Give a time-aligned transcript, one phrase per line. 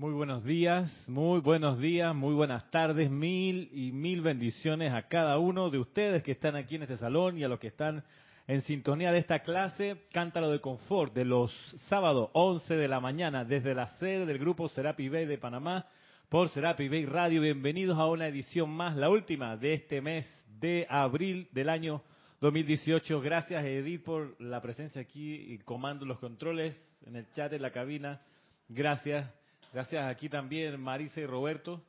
[0.00, 5.38] Muy buenos días, muy buenos días, muy buenas tardes, mil y mil bendiciones a cada
[5.38, 8.02] uno de ustedes que están aquí en este salón y a los que están
[8.46, 11.52] en sintonía de esta clase Cántaro de Confort de los
[11.88, 15.86] sábados 11 de la mañana desde la sede del grupo Serapi Bay de Panamá
[16.30, 17.42] por Serapi Bay Radio.
[17.42, 20.26] Bienvenidos a una edición más, la última de este mes
[20.60, 22.02] de abril del año
[22.40, 23.20] 2018.
[23.20, 26.74] Gracias Edith por la presencia aquí y comando los controles
[27.04, 28.22] en el chat de la cabina.
[28.66, 29.39] Gracias.
[29.72, 31.80] Gracias aquí también Marisa y Roberto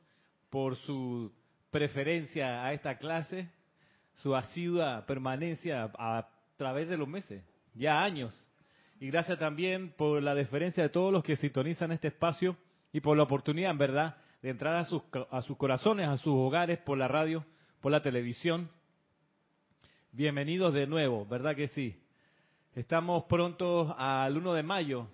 [0.50, 1.32] por su
[1.72, 3.48] preferencia a esta clase,
[4.14, 7.42] su asidua permanencia a través de los meses,
[7.74, 8.32] ya años.
[9.00, 12.56] Y gracias también por la deferencia de todos los que sintonizan este espacio
[12.92, 16.78] y por la oportunidad, verdad, de entrar a sus, a sus corazones, a sus hogares,
[16.78, 17.44] por la radio,
[17.80, 18.70] por la televisión.
[20.12, 22.00] Bienvenidos de nuevo, ¿verdad que sí?
[22.76, 25.08] Estamos prontos al 1 de mayo,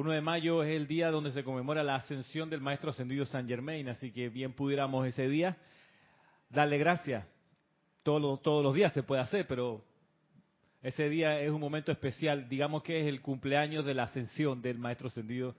[0.00, 3.26] el 1 de mayo es el día donde se conmemora la ascensión del Maestro Ascendido
[3.26, 5.58] San Germain, así que bien pudiéramos ese día
[6.48, 7.28] darle gracias.
[8.02, 9.84] Todos, todos los días se puede hacer, pero
[10.82, 12.48] ese día es un momento especial.
[12.48, 15.54] Digamos que es el cumpleaños de la ascensión del Maestro Ascendido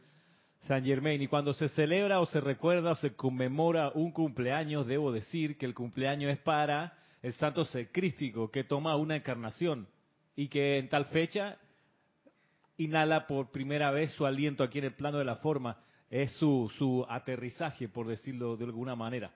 [0.61, 1.21] San Germain.
[1.21, 5.67] Y cuando se celebra o se recuerda o se conmemora un cumpleaños, debo decir que
[5.67, 9.87] el cumpleaños es para el Santo Secrístico, que toma una encarnación
[10.35, 11.59] y que en tal fecha
[12.83, 15.77] inhala por primera vez su aliento aquí en el plano de la forma,
[16.09, 19.31] es su, su aterrizaje, por decirlo de alguna manera.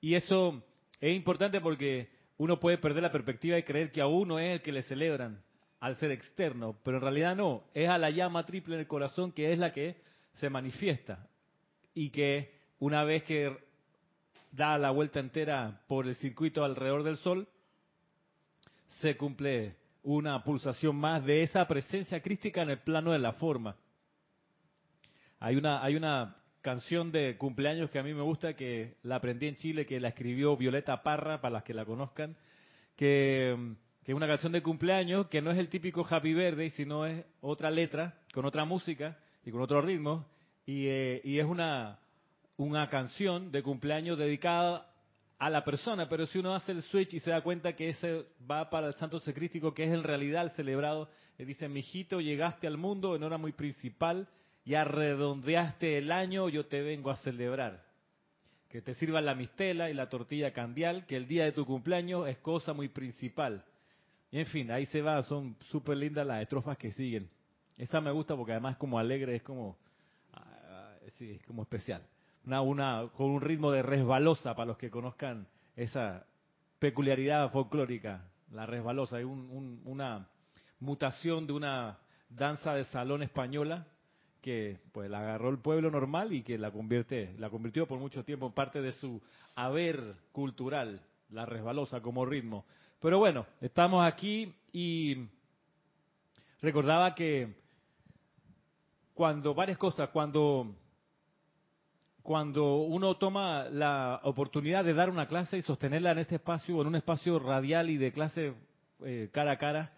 [0.00, 0.62] Y eso
[1.00, 4.62] es importante porque uno puede perder la perspectiva y creer que a uno es el
[4.62, 5.42] que le celebran
[5.80, 9.32] al ser externo, pero en realidad no, es a la llama triple en el corazón
[9.32, 9.96] que es la que
[10.34, 11.28] se manifiesta.
[11.94, 13.56] Y que una vez que
[14.52, 17.48] da la vuelta entera por el circuito alrededor del Sol,
[19.00, 23.76] se cumple una pulsación más de esa presencia crística en el plano de la forma.
[25.38, 29.48] Hay una, hay una canción de cumpleaños que a mí me gusta, que la aprendí
[29.48, 32.36] en Chile, que la escribió Violeta Parra, para las que la conozcan,
[32.96, 33.56] que,
[34.04, 37.70] es una canción de cumpleaños que no es el típico Happy Birthday, sino es otra
[37.70, 40.26] letra, con otra música y con otro ritmo,
[40.66, 41.98] y, eh, y es una,
[42.56, 44.91] una canción de cumpleaños dedicada
[45.42, 48.26] a la persona, pero si uno hace el switch y se da cuenta que ese
[48.48, 52.68] va para el santo secrístico, que es en realidad el celebrado, le dice, mijito, llegaste
[52.68, 54.28] al mundo en hora muy principal,
[54.64, 57.84] ya redondeaste el año, yo te vengo a celebrar.
[58.68, 62.28] Que te sirva la mistela y la tortilla candial, que el día de tu cumpleaños
[62.28, 63.64] es cosa muy principal.
[64.30, 67.28] Y en fin, ahí se va, son súper lindas las estrofas que siguen.
[67.76, 69.76] Esa me gusta porque además es como alegre, es como,
[70.34, 72.06] ah, sí, es como especial
[72.44, 76.26] una, con un ritmo de resbalosa para los que conozcan esa
[76.78, 80.28] peculiaridad folclórica, la resbalosa, hay una
[80.80, 81.98] mutación de una
[82.28, 83.86] danza de salón española
[84.40, 88.24] que pues la agarró el pueblo normal y que la convierte, la convirtió por mucho
[88.24, 89.22] tiempo en parte de su
[89.54, 92.64] haber cultural, la resbalosa como ritmo.
[93.00, 95.28] Pero bueno, estamos aquí y
[96.60, 97.54] recordaba que
[99.14, 100.74] cuando varias cosas, cuando
[102.22, 106.86] cuando uno toma la oportunidad de dar una clase y sostenerla en este espacio, en
[106.86, 108.54] un espacio radial y de clase
[109.04, 109.92] eh, cara a cara,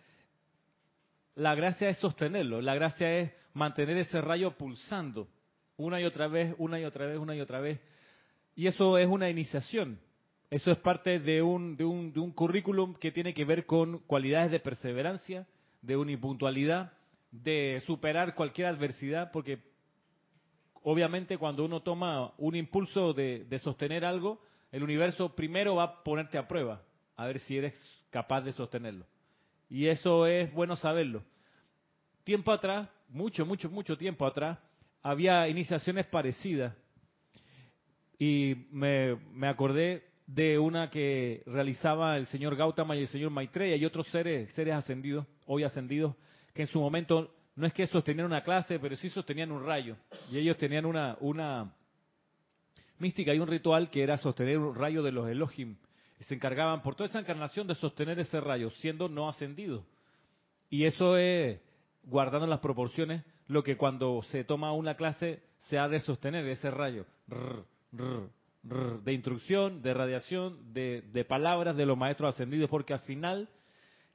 [1.34, 5.28] la gracia es sostenerlo, la gracia es mantener ese rayo pulsando
[5.76, 7.80] una y otra vez, una y otra vez, una y otra vez.
[8.54, 9.98] Y eso es una iniciación.
[10.50, 13.98] Eso es parte de un, de un, de un currículum que tiene que ver con
[14.00, 15.46] cualidades de perseverancia,
[15.82, 16.92] de unipuntualidad,
[17.32, 19.58] de superar cualquier adversidad, porque
[20.84, 24.40] obviamente cuando uno toma un impulso de, sostener algo,
[24.70, 26.82] el universo primero va a ponerte a prueba,
[27.16, 27.74] a ver si eres
[28.10, 29.06] capaz de sostenerlo.
[29.68, 31.24] Y eso es bueno saberlo.
[32.22, 34.58] Tiempo atrás, mucho, mucho, mucho tiempo atrás,
[35.02, 36.74] había iniciaciones parecidas.
[38.18, 43.76] Y me, me acordé de una que realizaba el señor Gautama y el señor Maitreya
[43.76, 46.14] y otros seres, seres ascendidos, hoy ascendidos,
[46.52, 49.96] que en su momento no es que sostenían una clase, pero sí sostenían un rayo.
[50.30, 51.72] Y ellos tenían una, una
[52.98, 55.76] mística y un ritual que era sostener un rayo de los Elohim.
[56.18, 59.84] Y se encargaban por toda esa encarnación de sostener ese rayo, siendo no ascendido.
[60.68, 61.60] Y eso es,
[62.04, 66.70] guardando las proporciones, lo que cuando se toma una clase se ha de sostener ese
[66.70, 67.06] rayo.
[69.02, 73.48] de instrucción, de radiación, de, de palabras de los maestros ascendidos, porque al final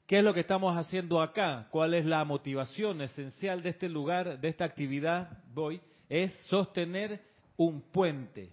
[0.09, 1.67] ¿Qué es lo que estamos haciendo acá?
[1.69, 5.37] ¿Cuál es la motivación esencial de este lugar, de esta actividad?
[5.53, 5.79] Voy,
[6.09, 7.21] es sostener
[7.57, 8.51] un puente.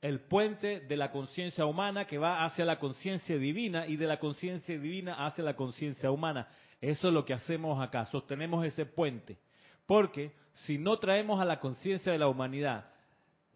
[0.00, 4.20] El puente de la conciencia humana que va hacia la conciencia divina y de la
[4.20, 6.46] conciencia divina hacia la conciencia humana.
[6.80, 9.38] Eso es lo que hacemos acá, sostenemos ese puente.
[9.86, 12.84] Porque si no traemos a la conciencia de la humanidad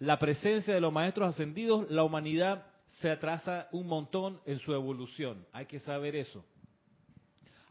[0.01, 5.47] la presencia de los maestros ascendidos, la humanidad se atrasa un montón en su evolución.
[5.53, 6.45] Hay que saber eso.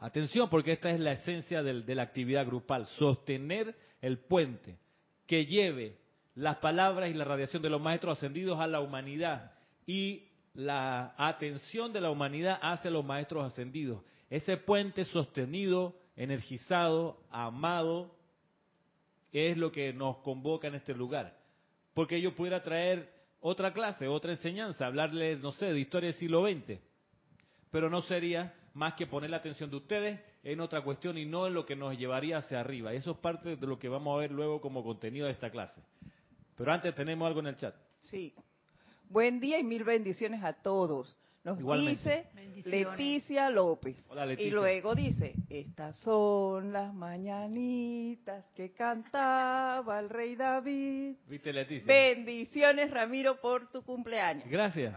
[0.03, 4.77] Atención, porque esta es la esencia de la actividad grupal, sostener el puente
[5.25, 5.97] que lleve
[6.35, 9.53] las palabras y la radiación de los maestros ascendidos a la humanidad
[9.85, 14.03] y la atención de la humanidad hacia los maestros ascendidos.
[14.29, 18.13] Ese puente sostenido, energizado, amado,
[19.31, 21.33] es lo que nos convoca en este lugar.
[21.94, 23.09] Porque yo pudiera traer
[23.39, 26.77] otra clase, otra enseñanza, hablarles, no sé, de historia del siglo XX,
[27.71, 31.47] pero no sería más que poner la atención de ustedes en otra cuestión y no
[31.47, 32.93] en lo que nos llevaría hacia arriba.
[32.93, 35.81] Eso es parte de lo que vamos a ver luego como contenido de esta clase.
[36.55, 37.75] Pero antes tenemos algo en el chat.
[37.99, 38.33] Sí.
[39.09, 41.17] Buen día y mil bendiciones a todos.
[41.43, 42.27] Nos dice
[42.63, 44.01] Leticia López.
[44.07, 44.47] Hola, Leticia.
[44.47, 51.15] Y luego dice, estas son las mañanitas que cantaba el rey David.
[51.27, 51.85] ¿Viste, Leticia?
[51.85, 54.47] Bendiciones, Ramiro, por tu cumpleaños.
[54.47, 54.95] Gracias.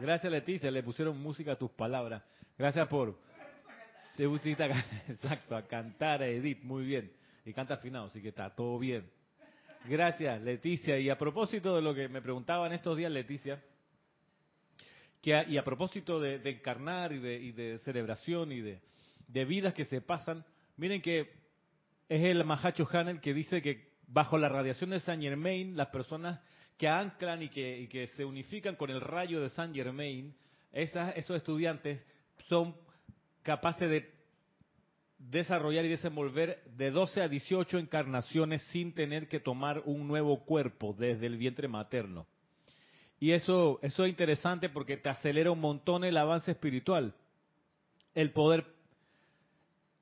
[0.00, 0.72] Gracias, Leticia.
[0.72, 2.20] Le pusieron música a tus palabras.
[2.58, 3.18] Gracias por...
[4.16, 4.68] Te pusiste a,
[5.08, 7.12] exacto, a cantar a Edith, muy bien.
[7.44, 9.08] Y canta afinado, así que está todo bien.
[9.84, 10.98] Gracias, Leticia.
[10.98, 13.62] Y a propósito de lo que me preguntaban estos días, Leticia,
[15.20, 17.18] que y a propósito de, encarnar y
[17.52, 20.44] de, celebración y de, vidas que se pasan,
[20.76, 21.30] miren que
[22.08, 26.40] es el Mahacho Hanel que dice que bajo la radiación de Saint Germain, las personas
[26.78, 30.34] que anclan y que, y que se unifican con el rayo de Saint Germain,
[30.72, 32.04] esas, esos estudiantes
[32.48, 32.74] son
[33.42, 34.16] capaces de
[35.18, 40.94] desarrollar y desenvolver de 12 a 18 encarnaciones sin tener que tomar un nuevo cuerpo
[40.98, 42.26] desde el vientre materno.
[43.18, 47.14] Y eso, eso es interesante porque te acelera un montón el avance espiritual.
[48.14, 48.66] El poder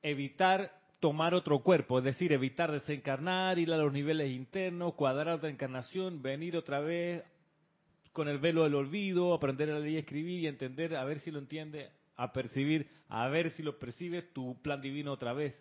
[0.03, 5.51] evitar tomar otro cuerpo, es decir, evitar desencarnar, ir a los niveles internos, cuadrar otra
[5.51, 7.23] encarnación, venir otra vez
[8.13, 11.31] con el velo del olvido, aprender a leer y escribir y entender, a ver si
[11.31, 15.59] lo entiende, a percibir, a ver si lo percibe tu plan divino otra vez.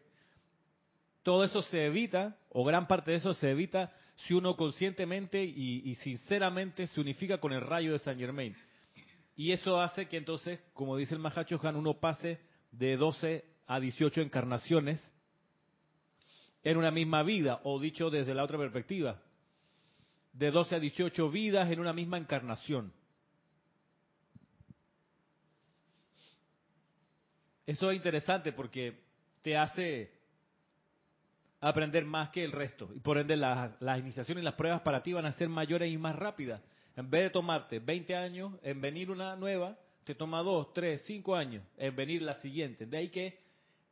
[1.23, 5.95] Todo eso se evita, o gran parte de eso se evita, si uno conscientemente y,
[5.95, 8.55] sinceramente se unifica con el rayo de San Germain.
[9.35, 12.39] Y eso hace que entonces, como dice el Mahacho Han, uno pase
[12.71, 15.01] de 12 a 18 encarnaciones
[16.63, 19.21] en una misma vida, o dicho desde la otra perspectiva,
[20.33, 22.93] de 12 a 18 vidas en una misma encarnación.
[27.65, 28.99] Eso es interesante porque
[29.41, 30.11] te hace
[31.61, 32.89] aprender más que el resto.
[32.93, 35.97] Y por ende las, iniciaciones y las pruebas para ti van a ser mayores y
[35.97, 36.61] más rápidas.
[36.95, 41.35] En vez de tomarte 20 años en venir una nueva, te toma 2, 3, 5
[41.35, 42.85] años en venir la siguiente.
[42.85, 43.39] De ahí que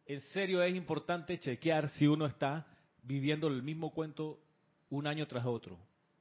[0.05, 2.67] en serio es importante chequear si uno está
[3.03, 4.39] viviendo el mismo cuento
[4.89, 5.77] un año tras otro.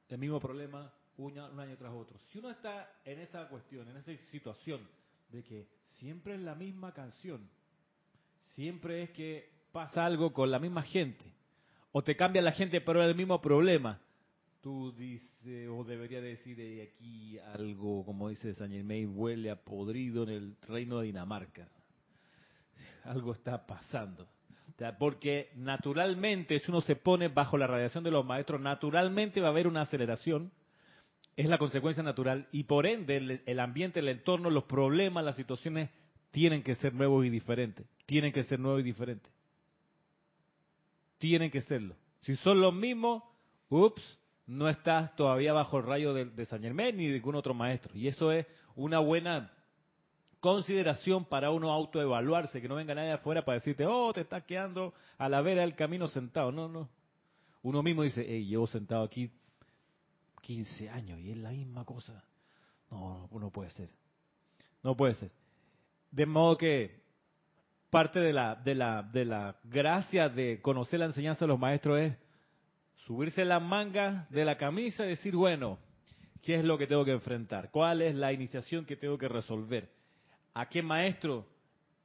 [0.07, 2.17] El mismo problema un año tras otro.
[2.31, 4.87] Si uno está en esa cuestión, en esa situación
[5.31, 5.67] de que
[5.99, 7.49] siempre es la misma canción,
[8.55, 11.25] siempre es que pasa algo con la misma gente,
[11.91, 13.99] o te cambia la gente pero es el mismo problema,
[14.61, 20.29] tú dices, o debería decir aquí algo, como dice San Germain, huele a podrido en
[20.29, 21.67] el reino de Dinamarca.
[23.03, 24.27] Algo está pasando.
[24.99, 29.51] porque naturalmente, si uno se pone bajo la radiación de los maestros, naturalmente va a
[29.51, 30.51] haber una aceleración
[31.35, 35.89] es la consecuencia natural y por ende el, ambiente, el entorno, los problemas, las situaciones
[36.31, 37.85] tienen que ser nuevos y diferentes.
[38.05, 39.31] Tienen que ser nuevos y diferentes.
[41.17, 41.95] Tienen que serlo.
[42.21, 43.23] Si son los mismos,
[43.69, 44.01] ups,
[44.47, 47.95] no estás todavía bajo el rayo de, San Germán ni de ningún otro maestro.
[47.95, 48.45] Y eso es
[48.75, 49.51] una buena
[50.39, 54.93] consideración para uno autoevaluarse, que no venga nadie afuera para decirte, oh, te estás quedando
[55.17, 56.51] a la vera del camino sentado.
[56.51, 56.89] No, no.
[57.61, 59.31] Uno mismo dice, hey, llevo sentado aquí
[60.41, 62.23] 15 años y es la misma cosa.
[62.89, 63.89] No, no puede ser.
[64.83, 65.31] No puede ser.
[66.11, 67.01] De modo que
[67.89, 71.99] parte de la, de la, de la gracia de conocer la enseñanza de los maestros
[71.99, 72.17] es
[73.05, 75.77] subirse la manga de la camisa y decir, bueno,
[76.41, 77.69] ¿qué es lo que tengo que enfrentar?
[77.71, 79.89] ¿Cuál es la iniciación que tengo que resolver?
[80.53, 81.45] ¿A qué maestro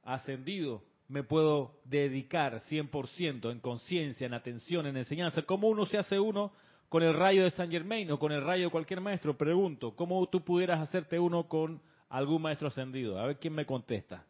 [0.03, 5.41] ascendido me puedo dedicar 100% en conciencia, en atención, en enseñanza?
[5.43, 6.51] ¿Cómo uno se hace uno
[6.89, 10.25] con el rayo de San Germain o con el rayo de cualquier maestro, pregunto, ¿cómo
[10.27, 13.19] tú pudieras hacerte uno con algún maestro ascendido?
[13.19, 14.25] A ver quién me contesta.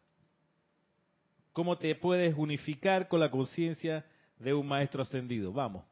[1.52, 4.04] ¿Cómo te puedes unificar con la conciencia
[4.38, 5.52] de un maestro ascendido?
[5.52, 5.84] Vamos.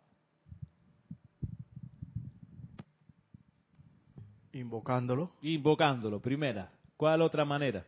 [4.53, 5.33] Invocándolo.
[5.43, 6.71] Invocándolo, primera.
[6.97, 7.85] ¿Cuál otra manera?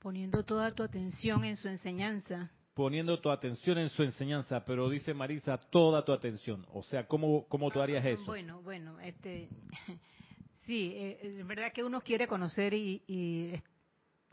[0.00, 5.14] Poniendo toda tu atención en su enseñanza poniendo tu atención en su enseñanza, pero dice
[5.14, 6.66] Marisa, toda tu atención.
[6.74, 8.22] O sea, ¿cómo, cómo tú harías eso?
[8.26, 9.48] Bueno, bueno, este,
[10.66, 13.54] sí, eh, es verdad que uno quiere conocer y, y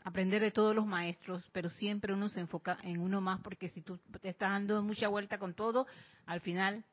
[0.02, 3.80] aprender de todos los maestros, pero siempre uno se enfoca en uno más, porque si
[3.80, 5.86] tú te estás dando mucha vuelta con todo,
[6.26, 6.84] al final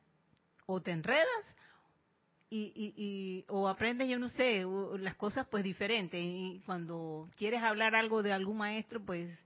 [0.67, 1.27] o te enredas
[2.49, 4.65] y, y, y- o aprendes, yo no sé,
[4.99, 6.17] las cosas pues diferentes.
[6.23, 9.37] Y cuando quieres hablar algo de algún maestro, pues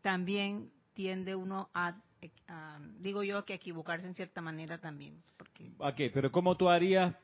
[0.00, 1.94] también tiende uno a,
[2.48, 6.68] a- digo yo, que a equivocarse en cierta manera también, porque Ok, pero ¿cómo tú
[6.68, 7.14] harías,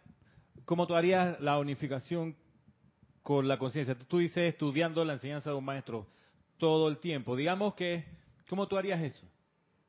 [0.65, 2.37] cómo tú harías la unificación
[3.23, 3.97] con la conciencia?
[3.97, 6.07] Tú dices estudiando la enseñanza de un maestro
[6.59, 7.37] todo el tiempo.
[7.37, 8.05] Digamos que,
[8.49, 9.27] ¿cómo tú harías eso?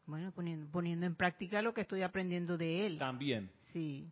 [0.05, 2.97] Bueno, poniendo, poniendo en práctica lo que estoy aprendiendo de él.
[2.97, 3.49] También.
[3.73, 4.09] Sí.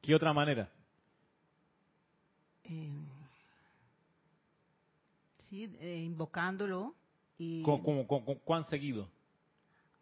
[0.00, 0.68] ¿Qué otra manera?
[2.64, 2.90] Eh,
[5.48, 6.94] sí, eh, invocándolo.
[7.38, 9.08] Y ¿Con, con- con- con cuán seguido?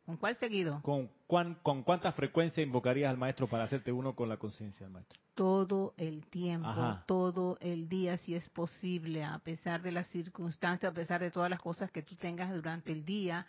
[0.07, 0.81] ¿Con cuál seguido?
[0.83, 4.93] ¿Con, cuán, ¿Con cuánta frecuencia invocarías al maestro para hacerte uno con la conciencia del
[4.93, 5.19] maestro?
[5.35, 7.05] Todo el tiempo, Ajá.
[7.07, 11.50] todo el día, si es posible, a pesar de las circunstancias, a pesar de todas
[11.50, 13.47] las cosas que tú tengas durante el día.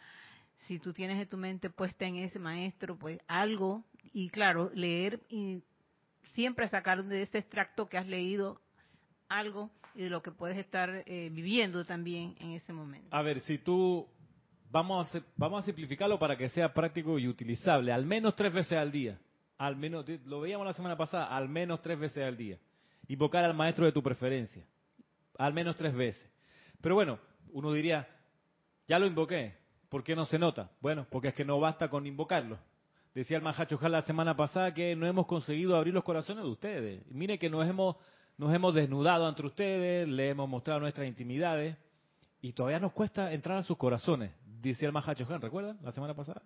[0.65, 5.21] Si tú tienes de tu mente puesta en ese maestro, pues algo, y claro, leer
[5.29, 5.61] y
[6.33, 8.59] siempre sacar de ese extracto que has leído
[9.29, 13.09] algo y de lo que puedes estar eh, viviendo también en ese momento.
[13.11, 14.07] A ver, si tú...
[14.69, 17.91] Vamos a, vamos a simplificarlo para que sea práctico y utilizable.
[17.91, 19.17] Al menos tres veces al día.
[19.57, 22.57] Al menos, lo veíamos la semana pasada, al menos tres veces al día.
[23.07, 24.63] Invocar al maestro de tu preferencia.
[25.37, 26.29] Al menos tres veces.
[26.81, 27.17] Pero bueno,
[27.53, 28.07] uno diría,
[28.87, 29.55] ya lo invoqué.
[29.89, 30.69] ¿Por qué no se nota?
[30.81, 32.59] Bueno, porque es que no basta con invocarlo.
[33.15, 37.07] Decía el Mahacho la semana pasada que no hemos conseguido abrir los corazones de ustedes.
[37.07, 37.95] Mire que nos hemos,
[38.37, 41.75] nos hemos desnudado ante ustedes, le hemos mostrado nuestras intimidades
[42.41, 44.31] y todavía nos cuesta entrar a sus corazones.
[44.61, 45.79] Decía el Mahacho Han, ¿recuerdan?
[45.81, 46.41] La semana pasada.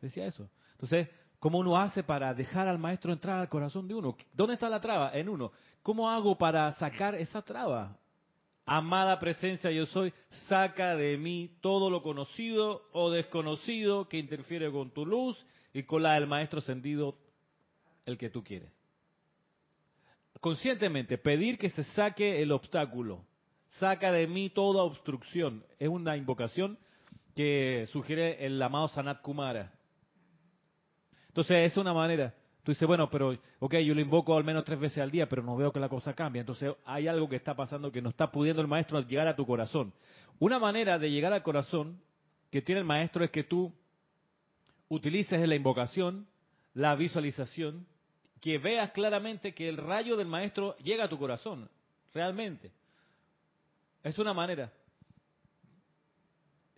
[0.00, 0.48] Decía eso.
[0.72, 1.08] Entonces,
[1.38, 4.16] ¿cómo uno hace para dejar al maestro entrar al corazón de uno?
[4.32, 5.12] ¿Dónde está la traba?
[5.14, 5.52] En uno.
[5.82, 7.98] ¿Cómo hago para sacar esa traba?
[8.66, 10.14] Amada presencia yo soy,
[10.48, 15.36] saca de mí todo lo conocido o desconocido que interfiere con tu luz
[15.74, 17.18] y con la del maestro ascendido,
[18.06, 18.70] el que tú quieres.
[20.44, 23.24] Conscientemente, pedir que se saque el obstáculo,
[23.78, 26.76] saca de mí toda obstrucción, es una invocación
[27.34, 29.72] que sugiere el amado Sanat Kumara.
[31.28, 32.34] Entonces, es una manera.
[32.62, 35.42] Tú dices, bueno, pero, ok, yo lo invoco al menos tres veces al día, pero
[35.42, 36.40] no veo que la cosa cambie.
[36.40, 39.46] Entonces, hay algo que está pasando que no está pudiendo el maestro llegar a tu
[39.46, 39.94] corazón.
[40.40, 42.02] Una manera de llegar al corazón
[42.50, 43.72] que tiene el maestro es que tú
[44.90, 46.26] utilices la invocación,
[46.74, 47.86] la visualización,
[48.44, 51.66] que veas claramente que el rayo del maestro llega a tu corazón,
[52.12, 52.70] realmente.
[54.02, 54.70] Es una manera.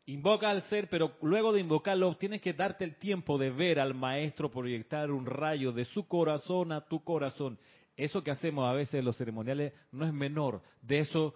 [0.07, 3.95] Invoca al ser, pero luego de invocarlo tienes que darte el tiempo de ver al
[3.95, 7.59] maestro proyectar un rayo de su corazón a tu corazón.
[7.97, 10.63] Eso que hacemos a veces en los ceremoniales no es menor.
[10.83, 11.35] De eso,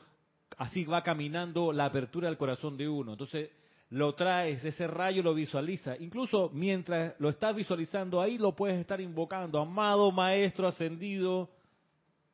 [0.59, 3.15] así va caminando la apertura del corazón de uno.
[3.15, 3.51] Entonces,
[3.91, 5.97] lo traes, ese rayo lo visualiza.
[5.99, 9.61] Incluso mientras lo estás visualizando ahí, lo puedes estar invocando.
[9.61, 11.51] Amado Maestro Ascendido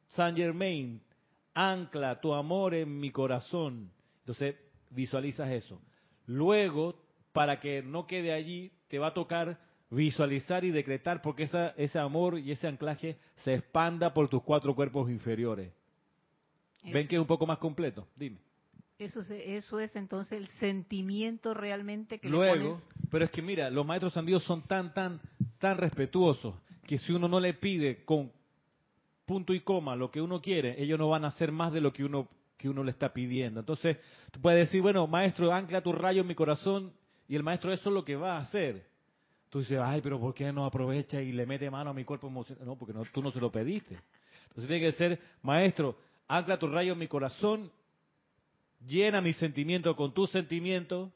[0.08, 1.00] San Germain,
[1.54, 3.90] ancla tu amor en mi corazón.
[4.20, 4.56] Entonces,
[4.90, 5.80] visualizas eso.
[6.26, 7.00] Luego,
[7.32, 9.58] para que no quede allí, te va a tocar
[9.90, 14.74] visualizar y decretar porque esa, ese amor y ese anclaje se expanda por tus cuatro
[14.74, 15.72] cuerpos inferiores.
[16.84, 18.06] ¿Ven que es un poco más completo?
[18.14, 18.45] Dime.
[18.98, 22.88] Eso, se- eso es entonces el sentimiento realmente que le Luego, pones.
[23.10, 25.20] pero es que mira, los maestros sandidos son tan, tan,
[25.58, 26.54] tan respetuosos
[26.86, 28.32] que si uno no le pide con
[29.26, 31.92] punto y coma lo que uno quiere, ellos no van a hacer más de lo
[31.92, 33.60] que uno que uno le está pidiendo.
[33.60, 33.98] Entonces,
[34.30, 36.90] tú puedes decir, bueno, maestro, ancla tu rayo en mi corazón
[37.28, 38.86] y el maestro eso es lo que va a hacer.
[39.50, 42.28] Tú dices, ay, pero ¿por qué no aprovecha y le mete mano a mi cuerpo
[42.28, 42.64] emocional?
[42.64, 43.98] No, porque no, tú no se lo pediste.
[44.48, 45.98] Entonces tiene que ser, maestro,
[46.28, 47.70] ancla tu rayo en mi corazón,
[48.84, 51.10] llena mi sentimiento con tus sentimientos,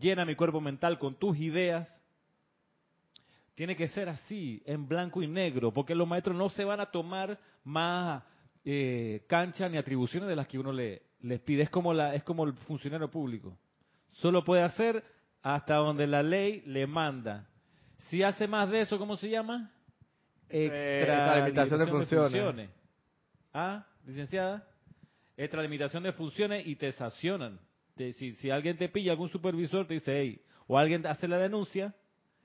[0.00, 1.88] llena mi cuerpo mental con tus ideas.
[3.54, 6.90] Tiene que ser así, en blanco y negro, porque los maestros no se van a
[6.90, 8.22] tomar más
[8.64, 11.62] eh, cancha ni atribuciones de las que uno le, les pide.
[11.62, 13.56] Es como, la, es como el funcionario público.
[14.12, 15.04] Solo puede hacer
[15.42, 17.46] hasta donde la ley le manda.
[18.08, 19.70] Si hace más de eso, ¿cómo se llama?
[20.52, 22.70] extralimitación de funciones.
[23.52, 24.66] ¿Ah, licenciada?
[25.36, 27.58] Extralimitación de funciones y te sancionan.
[27.96, 31.38] Te- si, si alguien te pilla, algún supervisor te dice, hey, o alguien hace la
[31.38, 31.94] denuncia,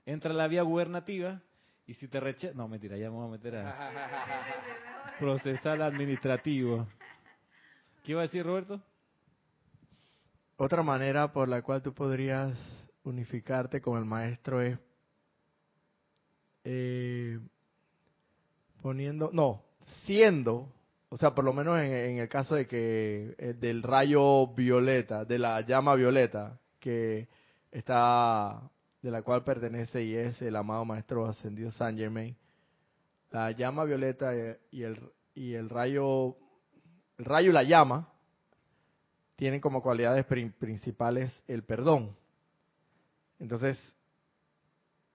[0.05, 1.41] entra a la vía gubernativa
[1.85, 2.53] y si te rechaza...
[2.53, 6.87] No, mentira, ya me voy a meter a procesal administrativo.
[8.03, 8.81] ¿Qué iba a decir Roberto?
[10.57, 12.57] Otra manera por la cual tú podrías
[13.03, 14.77] unificarte con el maestro es
[16.63, 17.39] eh,
[18.81, 19.63] poniendo, no,
[20.05, 20.73] siendo,
[21.09, 25.39] o sea, por lo menos en, el caso de que eh, del rayo violeta, de
[25.39, 27.29] la llama violeta, que
[27.71, 28.61] está,
[29.01, 32.35] de la cual pertenece y es el amado maestro ascendido Saint Germain,
[33.31, 34.31] la llama violeta
[34.71, 34.99] y el,
[35.33, 36.35] y el rayo,
[37.17, 38.11] el rayo y la llama
[39.37, 42.15] tienen como cualidades principales el perdón.
[43.39, 43.77] Entonces,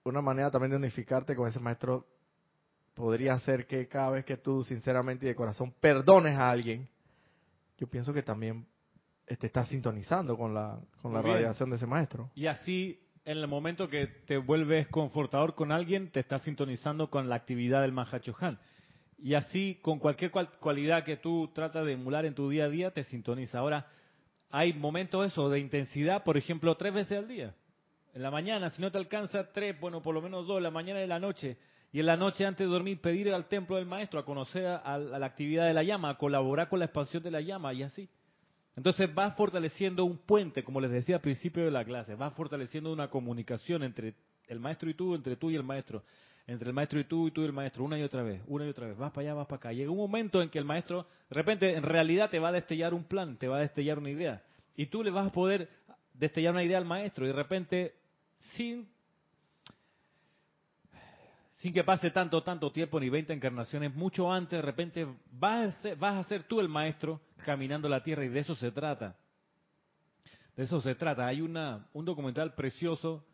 [0.05, 2.07] una manera también de unificarte con ese maestro
[2.95, 6.89] podría ser que cada vez que tú sinceramente y de corazón perdones a alguien,
[7.79, 8.67] yo pienso que también
[9.27, 12.31] te estás sintonizando con la, con la radiación de ese maestro.
[12.35, 17.29] Y así, en el momento que te vuelves confortador con alguien, te estás sintonizando con
[17.29, 18.59] la actividad del Mahachohan.
[19.19, 22.91] Y así, con cualquier cualidad que tú tratas de emular en tu día a día,
[22.91, 23.61] te sintoniza.
[23.61, 23.87] Ahora,
[24.51, 27.55] hay momentos eso de intensidad, por ejemplo, tres veces al día.
[28.15, 31.03] En la mañana, si no te alcanza tres, bueno, por lo menos dos, la mañana
[31.03, 31.57] y la noche.
[31.93, 34.99] Y en la noche antes de dormir pedir al templo del maestro a conocer a,
[34.99, 38.09] la actividad de la llama, a colaborar con la expansión de la llama y así.
[38.75, 42.91] Entonces vas fortaleciendo un puente, como les decía al principio de la clase, vas fortaleciendo
[42.91, 44.15] una comunicación entre
[44.49, 46.03] el maestro y tú, entre tú y el maestro,
[46.47, 48.65] entre el maestro y tú y tú y el maestro, una y otra vez, una
[48.65, 49.73] y otra vez, vas para allá, vas para acá.
[49.73, 52.95] Llega un momento en que el maestro, de repente, en realidad te va a destellar
[52.95, 54.43] un plan, te va a destellar una idea.
[54.75, 55.69] Y tú le vas a poder
[56.15, 57.95] destellar una idea al maestro y de repente
[58.39, 58.89] sin,
[61.63, 65.81] sin que pase tanto, tanto tiempo, ni 20 encarnaciones, mucho antes, de repente vas a,
[65.81, 69.15] ser, vas a ser tú el maestro caminando la tierra y de eso se trata.
[70.57, 71.25] De eso se trata.
[71.25, 73.25] Hay una, un documental precioso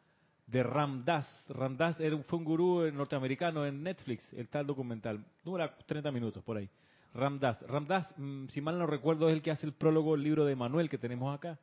[0.46, 1.26] de Ramdas.
[1.48, 5.24] Ramdas fue un gurú norteamericano en Netflix, el tal documental.
[5.42, 6.68] Dura 30 minutos por ahí.
[7.14, 7.62] Ramdas.
[7.62, 10.54] Ramdas, mm, si mal no recuerdo, es el que hace el prólogo del libro de
[10.54, 11.58] Manuel que tenemos acá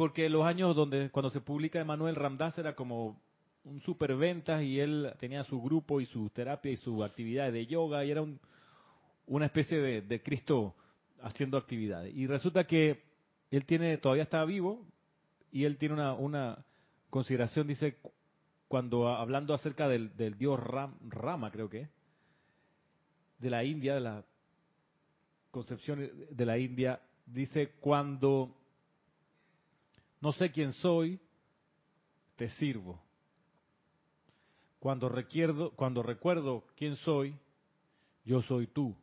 [0.00, 3.20] porque los años donde cuando se publica Emanuel Ramdas era como
[3.64, 8.04] un superventas y él tenía su grupo y su terapia y su actividad de yoga
[8.04, 8.24] y era
[9.26, 10.74] una especie de, Cristo
[11.22, 12.14] haciendo actividades.
[12.14, 13.02] Y resulta que
[13.50, 14.86] él tiene todavía está vivo
[15.52, 16.64] y él tiene una,
[17.10, 17.98] consideración, dice,
[18.68, 21.88] cuando hablando acerca del dios Rama, creo que
[23.38, 24.24] de la India, de la
[25.50, 28.54] concepción de la India, dice, cuando
[30.20, 31.18] no sé quién soy,
[32.36, 33.02] te sirvo.
[34.80, 37.36] Cuando recuerdo, cuando recuerdo quién soy,
[38.24, 38.96] yo soy tú,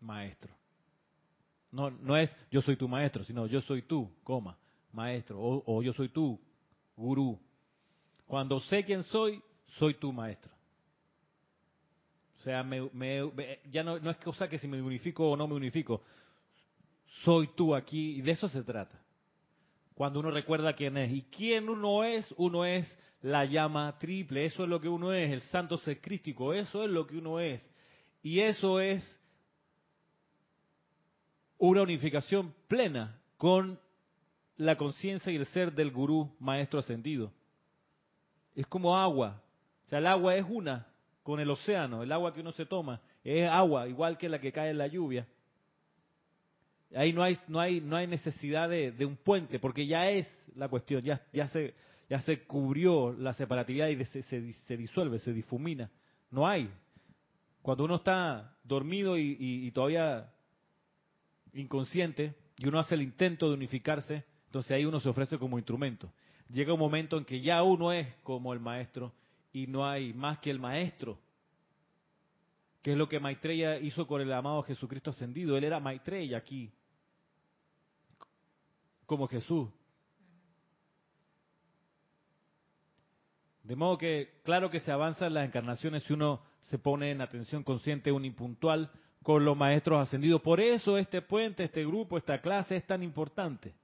[0.00, 0.52] maestro.
[1.70, 4.58] No, no es yo soy tu maestro, sino yo soy tú, coma,
[4.92, 6.40] maestro, o, yo soy tú,
[6.96, 7.38] gurú.
[8.26, 9.40] Cuando sé quién soy,
[9.78, 10.52] soy tu maestro.
[12.40, 12.66] O sea,
[13.70, 16.02] ya no, no es cosa que si me unifico o no me unifico.
[17.22, 19.00] Soy tú aquí y de eso se trata
[20.00, 21.12] cuando uno recuerda quién es.
[21.12, 22.34] ¿Y quién uno es?
[22.38, 26.54] Uno es la llama triple, eso es lo que uno es, el santo ser crístico,
[26.54, 27.70] eso es lo que uno es.
[28.22, 29.04] Y eso es
[31.58, 33.78] una unificación plena con
[34.56, 37.30] la conciencia y el ser del gurú maestro ascendido.
[38.54, 39.42] Es como agua.
[39.84, 40.86] O sea, el agua es una
[41.22, 44.50] con el océano, el agua que uno se toma es agua, igual que la que
[44.50, 45.26] cae en la lluvia.
[46.94, 50.26] Ahí no hay, no hay, no hay necesidad de, un puente, porque ya es
[50.56, 51.74] la cuestión, ya, ya, se,
[52.08, 55.88] ya se cubrió la separatividad y se, se, disuelve, se difumina.
[56.30, 56.68] No hay.
[57.62, 60.32] Cuando uno está dormido y, todavía
[61.52, 66.12] inconsciente, y uno hace el intento de unificarse, entonces ahí uno se ofrece como instrumento.
[66.48, 69.12] Llega un momento en que ya uno es como el maestro
[69.52, 71.18] y no hay más que el maestro.
[72.82, 75.56] Que es lo que Maitreya hizo con el amado Jesucristo ascendido.
[75.56, 76.72] Él era Maitreya aquí
[79.10, 79.68] como Jesús.
[83.64, 87.20] De modo que, claro que se avanza en las encarnaciones si uno se pone en
[87.20, 88.88] atención consciente, un impuntual,
[89.24, 90.40] con los maestros ascendidos.
[90.42, 93.74] Por eso este puente, este grupo, esta clase es tan importante,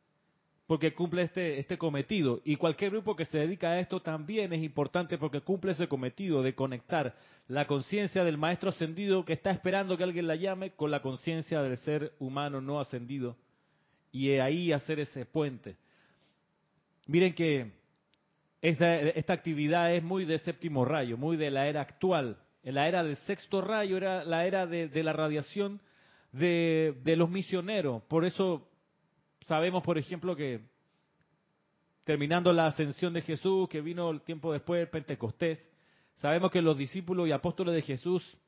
[0.68, 2.40] porque cumple este, este cometido.
[2.44, 6.40] Y cualquier grupo que se dedica a esto también es importante porque cumple ese cometido
[6.40, 7.16] de conectar
[7.48, 11.62] la conciencia del maestro ascendido que está esperando que alguien la llame con la conciencia
[11.62, 13.36] del ser humano no ascendido
[14.16, 15.76] y ahí hacer ese puente.
[17.06, 17.72] Miren que
[18.62, 22.38] esta, actividad es muy de séptimo rayo, muy de la era actual.
[22.62, 25.80] En la era del sexto rayo era la era de, la radiación
[26.32, 28.02] de, de los misioneros.
[28.04, 28.66] Por eso
[29.46, 30.62] sabemos, por ejemplo, que
[32.04, 35.58] terminando la ascensión de Jesús, que vino el tiempo después del Pentecostés,
[36.14, 38.38] sabemos que los discípulos y apóstoles de Jesús,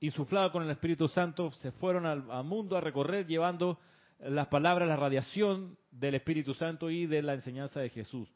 [0.00, 3.78] insuflados con el Espíritu Santo, se fueron al mundo a recorrer llevando
[4.18, 8.28] las palabras, la radiación del Espíritu Santo y de la enseñanza de Jesús.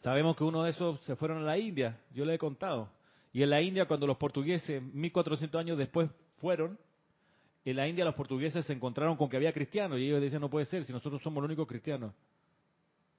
[0.00, 2.88] Sabemos que uno de esos se fueron a la India, yo le he contado.
[3.32, 6.78] Y en la India, cuando los portugueses, 1400 años después, fueron,
[7.64, 10.48] en la India los portugueses se encontraron con que había cristianos y ellos decían, no
[10.48, 12.12] puede ser, si nosotros somos los únicos cristianos.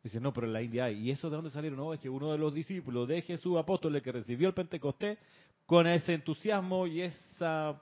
[0.04, 0.97] Dicen, no, pero en la India hay.
[0.97, 1.78] ¿Y eso de dónde salieron?
[1.78, 5.19] No, es que uno de los discípulos de Jesús apóstoles que recibió el Pentecostés,
[5.67, 7.80] con ese entusiasmo y esa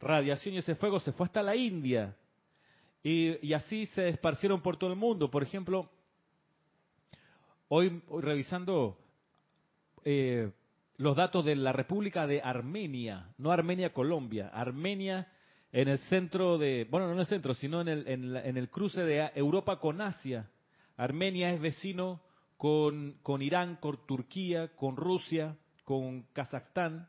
[0.00, 2.16] radiación y ese fuego, se fue hasta la India.
[3.02, 5.30] Y, y así se esparcieron por todo el mundo.
[5.30, 5.90] Por ejemplo,
[7.68, 8.98] hoy, revisando
[10.04, 10.50] eh,
[10.96, 15.32] los datos de la República de Armenia, no Armenia, Colombia, Armenia
[15.72, 19.02] en el centro de, bueno, no en el centro, sino en el, en el cruce
[19.02, 20.50] de Europa con Asia.
[20.96, 22.20] Armenia es vecino
[22.58, 27.08] con, con Irán, con Turquía, con Rusia, con Kazajstán.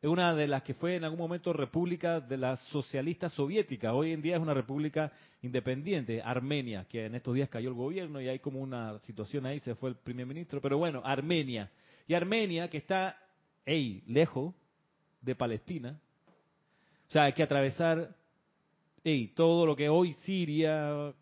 [0.00, 3.92] Es una de las que fue en algún momento república de las socialistas soviéticas.
[3.92, 5.10] Hoy en día es una república
[5.42, 9.58] independiente, Armenia, que en estos días cayó el gobierno y hay como una situación ahí,
[9.58, 10.60] se fue el primer ministro.
[10.60, 11.68] Pero bueno, Armenia.
[12.06, 13.16] Y Armenia, que está,
[13.66, 14.54] hey, lejos
[15.20, 15.98] de Palestina,
[17.08, 18.14] o sea, hay que atravesar
[19.34, 21.12] todo lo que hoy Siria,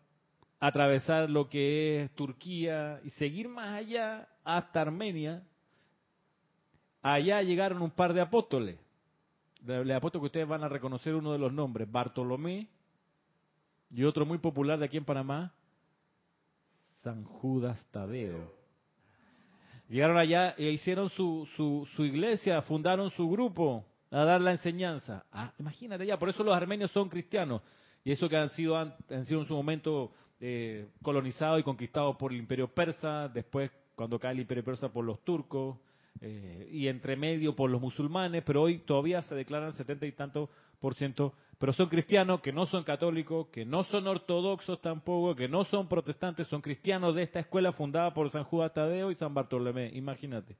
[0.59, 5.41] atravesar lo que es Turquía y seguir más allá hasta Armenia.
[7.01, 8.77] Allá llegaron un par de apóstoles.
[9.65, 12.67] Le apuesto que ustedes van a reconocer uno de los nombres, Bartolomé
[13.89, 15.53] y otro muy popular de aquí en Panamá,
[16.99, 18.53] San Judas Tadeo.
[19.89, 25.25] Llegaron allá e hicieron su, su, iglesia, fundaron su grupo a dar la enseñanza.
[25.31, 27.61] Ah, imagínate ya, por eso los armenios son cristianos.
[28.03, 32.31] Y eso que han sido, han, sido en su momento eh, colonizados y conquistados por
[32.33, 35.77] el imperio persa, después cuando cae el imperio persa por los turcos,
[36.21, 40.49] eh, y entre medio por los musulmanes, pero hoy todavía se declaran setenta y tantos
[40.79, 45.47] por ciento, pero son cristianos que no son católicos, que no son ortodoxos tampoco, que
[45.47, 49.33] no son protestantes, son cristianos de esta escuela fundada por San Judas Tadeo y San
[49.33, 50.55] Bartolomé, imagínate.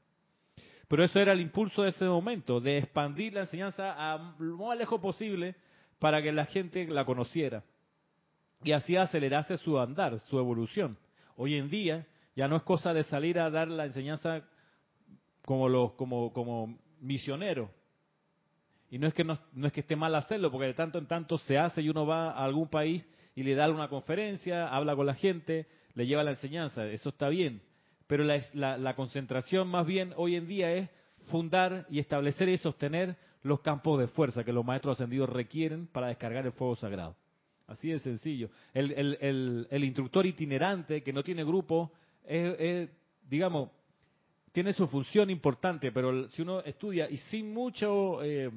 [0.87, 4.77] Pero eso era el impulso de ese momento, de expandir la enseñanza a lo más
[4.77, 5.55] lejos posible
[5.99, 7.63] para que la gente la conociera.
[8.63, 10.97] Y así acelerase su andar, su evolución.
[11.35, 14.43] Hoy en día ya no es cosa de salir a dar la enseñanza
[15.47, 17.71] como los como como misionero.
[18.91, 21.07] Y no es que no, no, es que esté mal hacerlo, porque de tanto en
[21.07, 24.93] tanto se hace y uno va a algún país y le da una conferencia, habla
[24.93, 27.61] con la gente, le lleva la enseñanza, eso está bien.
[28.07, 30.89] Pero la, concentración más bien hoy en día es
[31.27, 36.07] fundar y establecer y sostener los campos de fuerza que los maestros ascendidos requieren para
[36.07, 37.15] descargar el fuego sagrado.
[37.67, 38.49] Así de sencillo.
[38.73, 41.93] El, instructor itinerante que no tiene grupo,
[42.25, 42.89] es,
[43.29, 43.69] digamos,
[44.57, 48.49] tiene su función importante, pero si uno estudia y sin mucho, eh,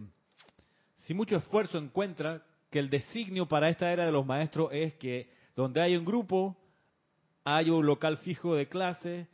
[0.97, 5.29] sin mucho esfuerzo encuentra que el designio para esta era de los maestros es que
[5.55, 6.57] donde hay un grupo,
[7.45, 9.29] hay un local fijo de clase,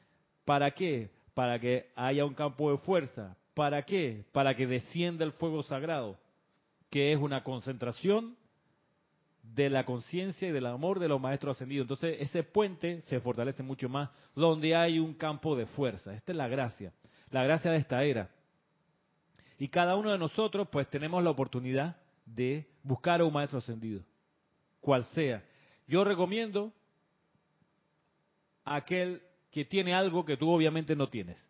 [0.44, 1.11] ¿Para qué?
[1.35, 3.37] Para que haya un campo de fuerza.
[3.55, 4.24] ¿Para qué?
[4.33, 6.18] Para que descienda el fuego sagrado,
[6.90, 8.37] que es una concentración
[9.55, 11.85] de la conciencia y del amor de los maestros ascendidos.
[11.85, 16.15] Entonces ese puente se fortalece mucho más donde hay un campo de fuerza.
[16.15, 16.93] Esta es la gracia,
[17.31, 18.31] la gracia de esta era.
[19.59, 24.03] Y cada uno de nosotros pues tenemos la oportunidad de buscar a un maestro ascendido,
[24.81, 25.43] cual sea.
[25.87, 26.73] Yo recomiendo
[28.65, 31.43] aquel que tiene algo que tú obviamente no tienes.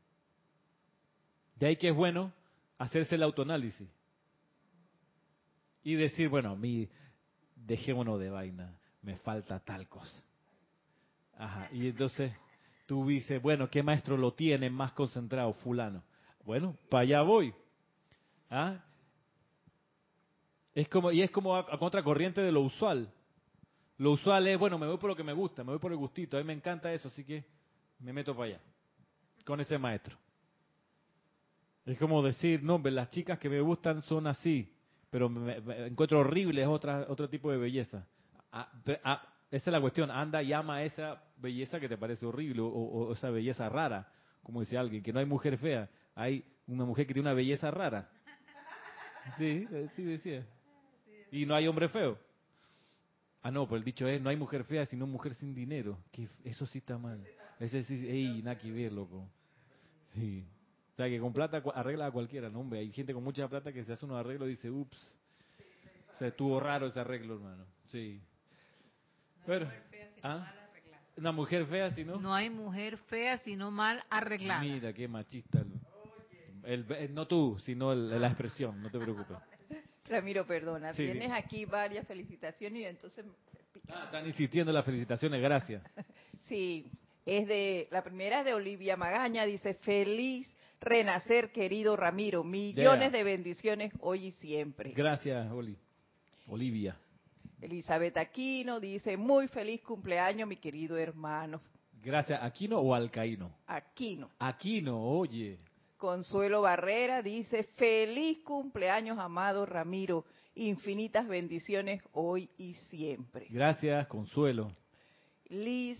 [1.56, 2.32] De ahí que es bueno
[2.78, 3.88] hacerse el autoanálisis
[5.82, 6.88] y decir, bueno, a mí
[7.66, 10.22] dejémonos de vaina, me falta tal cosa.
[11.36, 12.32] Ajá, y entonces
[12.86, 15.52] tú dices, bueno, ¿qué maestro lo tiene más concentrado?
[15.54, 16.02] Fulano.
[16.44, 17.52] Bueno, para allá voy.
[18.48, 18.82] ¿Ah?
[20.74, 23.12] Es como, y es como a, contracorriente de lo usual.
[23.98, 25.98] Lo usual es, bueno, me voy por lo que me gusta, me voy por el
[25.98, 27.44] gustito, a mí me encanta eso, así que
[27.98, 28.60] me meto para allá,
[29.44, 30.16] con ese maestro.
[31.86, 34.75] Es como decir, no, las chicas que me gustan son así,
[35.10, 38.06] pero me, encuentro horrible, es otra, otro tipo de belleza.
[38.52, 38.70] Ah,
[39.04, 43.12] ah, esa es la cuestión, anda y ama esa belleza que te parece horrible o,
[43.12, 47.14] esa belleza rara, como dice alguien, que no hay mujer fea, hay una mujer que
[47.14, 48.10] tiene una belleza rara.
[49.38, 50.46] Sí, sí decía.
[51.32, 52.18] Y no hay hombre feo.
[53.42, 55.98] Ah, no, pues el dicho es, no hay mujer fea, sino mujer sin dinero.
[56.10, 57.24] Que eso sí está mal.
[57.60, 59.28] Ese sí, ey, nada que ver, loco.
[60.14, 60.44] Sí.
[60.96, 62.60] O sea, que con plata arregla a cualquiera, ¿no?
[62.60, 64.96] Hombre, hay gente con mucha plata que se hace unos arreglos y dice, ups,
[66.18, 67.66] se estuvo raro ese arreglo, hermano.
[67.88, 68.18] Sí.
[69.44, 69.68] Pero,
[70.22, 70.50] ¿ah?
[71.18, 72.16] Una mujer fea, si no.
[72.18, 74.62] No hay mujer fea, sino mal arreglada.
[74.62, 75.62] Mira, qué machista.
[76.62, 79.36] El, no tú, sino la expresión, no te preocupes.
[80.08, 83.26] Ramiro, perdona, tienes aquí varias felicitaciones y entonces...
[83.90, 85.82] Ah, están insistiendo las felicitaciones, gracias.
[86.48, 86.90] sí,
[87.26, 90.55] Es de, la primera es de Olivia Magaña, dice, feliz
[90.86, 93.18] renacer, querido Ramiro, millones Yeah.
[93.18, 94.92] de bendiciones hoy y siempre.
[94.92, 95.76] Gracias, Oli.
[96.48, 96.96] Olivia.
[97.60, 101.60] Elizabeth Aquino dice, muy feliz cumpleaños, mi querido hermano
[102.02, 102.40] Gracias.
[102.40, 103.50] ¿Aquino o Alcaíno?
[103.66, 104.30] Aquino.
[104.38, 105.58] Aquino, oye.
[105.96, 113.46] Consuelo Barrera dice, feliz cumpleaños, amado Ramiro, infinitas bendiciones hoy y siempre.
[113.50, 114.70] Gracias, Consuelo.
[115.48, 115.98] Liz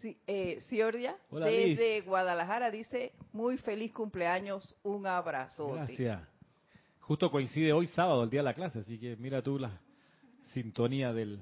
[0.00, 5.76] Ci- eh, Ciordia, Hola, desde Guadalajara, dice, muy feliz cumpleaños, un abrazote.
[5.76, 6.22] Gracias.
[7.00, 9.80] Justo coincide hoy sábado, el día de la clase, así que mira tú la
[10.52, 11.40] sintonía del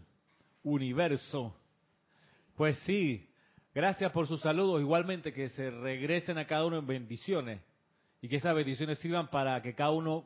[0.64, 1.54] universo.
[2.56, 3.28] Pues sí,
[3.74, 4.80] gracias por sus saludos.
[4.80, 7.60] Igualmente que se regresen a cada uno en bendiciones
[8.20, 10.24] y que esas bendiciones sirvan para que cada uno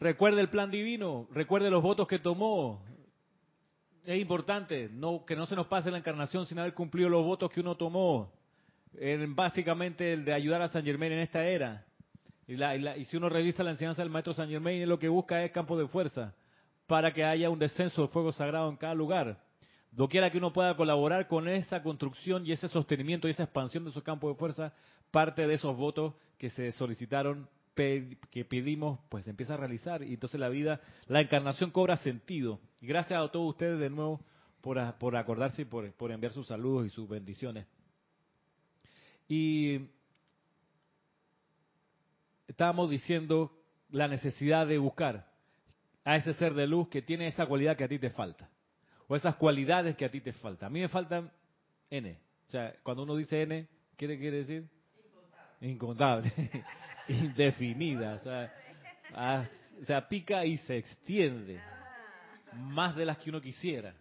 [0.00, 2.82] recuerde el plan divino, recuerde los votos que tomó.
[4.04, 7.50] Es importante no que no se nos pase la encarnación sin haber cumplido los votos
[7.50, 8.30] que uno tomó.
[8.98, 11.84] En, básicamente el de ayudar a San Germain en esta era.
[12.46, 14.98] Y, la- y la- y si uno revisa la enseñanza del maestro San Germain, lo
[14.98, 16.34] que busca es campo de fuerza
[16.86, 19.38] para que haya un descenso del fuego sagrado en cada lugar.
[19.90, 23.90] Doquiera que uno pueda colaborar con esa construcción y ese sostenimiento y esa expansión de
[23.90, 24.72] esos campos de fuerza,
[25.10, 30.14] parte de esos votos que se solicitaron, que pedimos, pues se empieza a realizar y
[30.14, 32.60] entonces la vida, la encarnación cobra sentido.
[32.80, 34.20] Y gracias a todos ustedes de nuevo
[34.60, 37.66] por, por acordarse y por, por enviar sus saludos y sus bendiciones.
[39.28, 39.88] Y
[42.46, 43.52] estábamos diciendo
[43.90, 45.30] la necesidad de buscar
[46.04, 48.50] a ese ser de luz que tiene esa cualidad que a ti te falta,
[49.08, 50.68] o esas cualidades que a ti te faltan.
[50.68, 51.32] A mí me faltan
[51.90, 52.18] N.
[52.48, 54.68] O sea, cuando uno dice N, ¿qué quiere decir?
[55.60, 56.32] Incontable.
[57.08, 58.14] Indefinida.
[58.14, 58.54] O sea,
[59.14, 59.44] ah,
[59.82, 61.60] o sea, pica y se extiende.
[62.52, 63.94] Más de las que uno quisiera.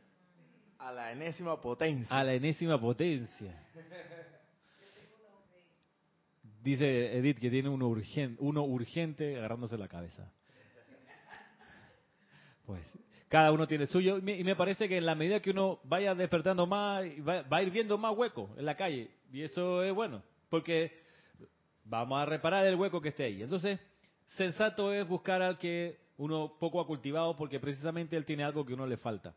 [0.78, 2.16] A la enésima potencia.
[2.16, 3.54] A la enésima potencia.
[6.62, 10.32] Dice Edith que tiene uno urgente, uno urgente agarrándose la cabeza.
[12.66, 12.82] Pues
[13.28, 16.66] cada uno tiene suyo y me, parece que en la medida que uno vaya despertando
[16.66, 20.24] más, va, va a ir viendo más huecos en la calle y eso es bueno,
[20.50, 21.03] porque
[21.86, 23.44] vamos a reparar el hueco que esté ahí.
[23.44, 23.80] Entonces,
[24.26, 28.74] sensato es buscar al que uno poco ha cultivado porque precisamente él tiene algo que
[28.74, 29.34] uno le falta,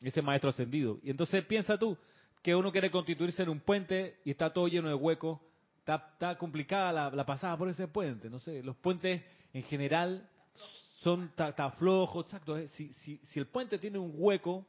[0.00, 0.98] ese maestro ascendido.
[1.02, 1.96] Y entonces piensa tú
[2.42, 5.40] que uno quiere constituirse en un puente y está todo lleno de huecos,
[5.78, 10.28] está, complicada la, pasada por ese puente, no sé, los puentes en general
[11.00, 11.30] son
[11.78, 12.56] flojos, exacto.
[12.68, 14.66] Si, si, si el puente tiene un hueco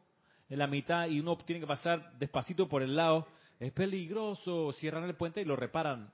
[0.49, 3.27] en la mitad y uno tiene que pasar despacito por el lado,
[3.59, 4.73] es peligroso.
[4.73, 6.11] Cierran el puente y lo reparan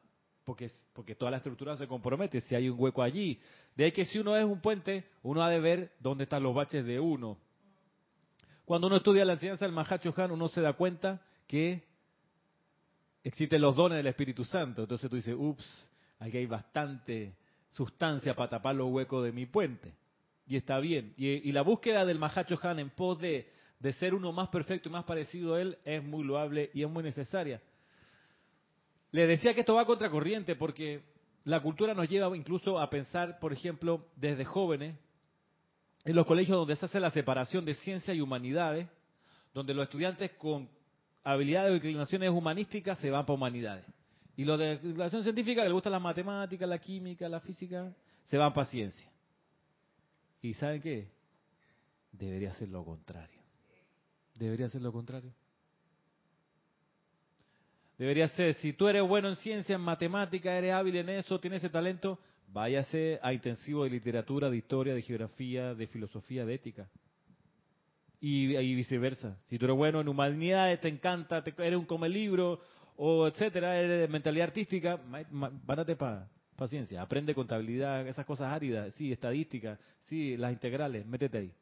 [0.52, 3.40] porque, porque toda la estructura se compromete si hay un hueco allí.
[3.74, 6.54] De ahí que si uno es un puente, uno ha de ver dónde están los
[6.54, 7.38] baches de uno.
[8.66, 11.86] Cuando uno estudia la enseñanza del Mahacho Han, uno se da cuenta que
[13.24, 14.82] existen los dones del Espíritu Santo.
[14.82, 17.34] Entonces tú dices, ups, aquí hay bastante
[17.72, 19.94] sustancia para tapar los huecos de mi puente.
[20.48, 21.14] Y está bien.
[21.16, 24.92] Y, la búsqueda del Mahacho Han en pos de, de ser uno más perfecto y
[24.92, 27.62] más parecido a él es muy loable y es muy necesaria.
[29.12, 31.04] Le decía que esto va contracorriente porque
[31.44, 34.96] la cultura nos lleva incluso a pensar, por ejemplo, desde jóvenes,
[36.06, 38.88] en los colegios donde se hace la separación de ciencia y humanidades,
[39.54, 40.70] donde los estudiantes con
[41.24, 43.86] habilidades o inclinaciones humanísticas se van para humanidades.
[44.36, 47.94] Y los de inclinación científica, que les gustan las matemáticas, la química, la física,
[48.28, 49.12] se van para ciencia.
[50.42, 51.10] ¿Y saben qué?
[52.12, 53.40] Debería ser lo contrario.
[54.36, 55.34] Debería ser lo contrario.
[58.02, 61.64] Debería ser, si tú eres bueno en ciencia, en matemática, eres hábil en eso, tienes
[61.64, 66.90] ese talento, váyase a intensivo de literatura, de historia, de geografía, de filosofía, de ética.
[68.20, 69.38] Y, viceversa.
[69.46, 72.60] Si tú eres bueno en humanidades, te encanta, te, eres un come libro,
[72.96, 77.04] o etcétera, eres de mentalidad artística, vándate para pa ciencia.
[77.04, 81.54] Aprende contabilidad, esas cosas áridas, sí, estadística, sí, las integrales, métete ahí.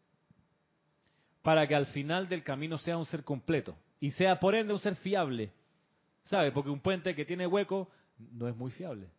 [1.41, 4.80] Para que al final del camino sea un ser completo y sea por ende un
[4.80, 5.52] ser fiable.
[6.30, 6.52] ¿Sabe?
[6.52, 7.89] Porque un puente que tiene hueco
[8.20, 9.10] no es muy fiable.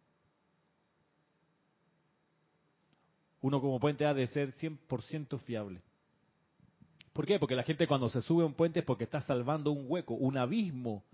[3.40, 5.82] Uno como puente ha de ser 100% fiable.
[7.12, 7.40] ¿Por qué?
[7.40, 10.14] Porque la gente cuando se sube a un puente es porque está salvando un hueco,
[10.14, 11.04] un abismo,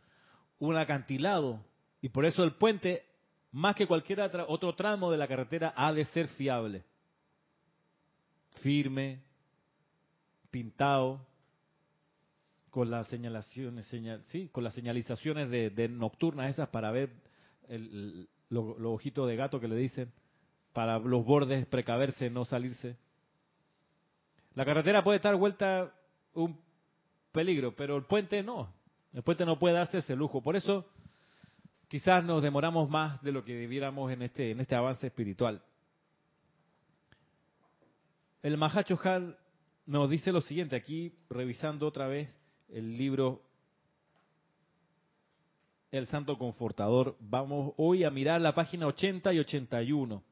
[0.58, 1.64] un acantilado.
[2.02, 3.06] Y por eso el puente,
[3.50, 6.84] más que cualquier otro tramo de la carretera, ha de ser fiable.
[8.60, 9.22] Firme,
[10.50, 11.26] pintado,
[12.76, 17.08] con las señalaciones, señal, sí, con las señalizaciones de, de nocturnas esas para ver
[18.50, 20.12] los lo ojitos de gato que le dicen,
[20.74, 22.98] para los bordes precaverse, no salirse.
[24.52, 25.90] La carretera puede estar vuelta
[26.34, 26.60] un
[27.32, 28.70] peligro, pero el puente no.
[29.14, 30.42] El puente no puede darse ese lujo.
[30.42, 30.86] Por eso
[31.88, 35.62] quizás nos demoramos más de lo que debiéramos en este, en este avance espiritual.
[38.42, 39.00] El Mahacho
[39.86, 42.28] nos dice lo siguiente, aquí revisando otra vez
[42.68, 43.42] el libro
[45.90, 50.22] El Santo Confortador, vamos hoy a mirar la página 80 y 81.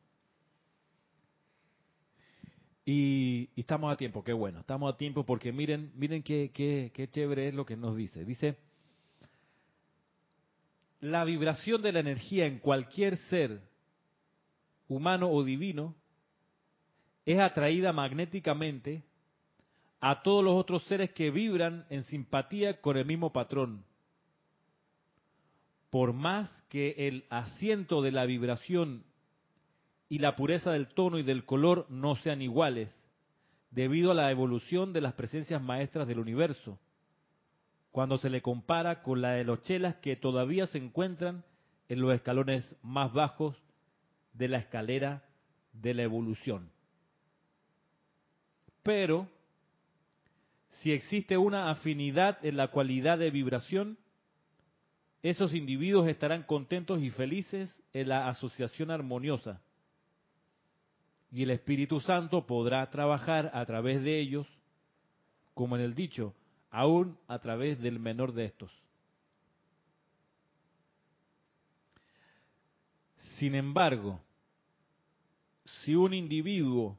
[2.87, 7.09] Y, estamos a tiempo, qué bueno, estamos a tiempo porque miren, miren qué, qué, qué
[7.09, 8.25] chévere es lo que nos dice.
[8.25, 8.57] Dice,
[11.01, 13.63] la vibración de la energía en cualquier ser,
[14.87, 15.95] humano o divino,
[17.25, 19.03] es atraída magnéticamente
[20.07, 23.87] a todos los otros seres que vibran en simpatía con el mismo patrón.
[25.89, 29.03] Por más que el asiento de la vibración
[30.11, 32.95] y la pureza del tono y del color no sean iguales,
[33.71, 36.79] debido a la evolución de las presencias maestras del universo,
[37.91, 41.45] cuando se le compara con la de los chelas que todavía se encuentran
[41.89, 43.57] en los escalones más bajos
[44.35, 45.25] de la escalera
[45.73, 46.71] de la evolución.
[48.83, 49.31] Pero,
[50.85, 53.97] si existe una afinidad en la cualidad de vibración,
[55.23, 59.63] esos individuos estarán contentos y felices en la asociación armoniosa.
[61.33, 64.47] Y el Espíritu Santo podrá trabajar a través de ellos,
[65.55, 66.35] como en el dicho,
[66.71, 68.71] aún a través del menor de estos.
[73.39, 74.21] Sin embargo,
[75.83, 76.99] si un individuo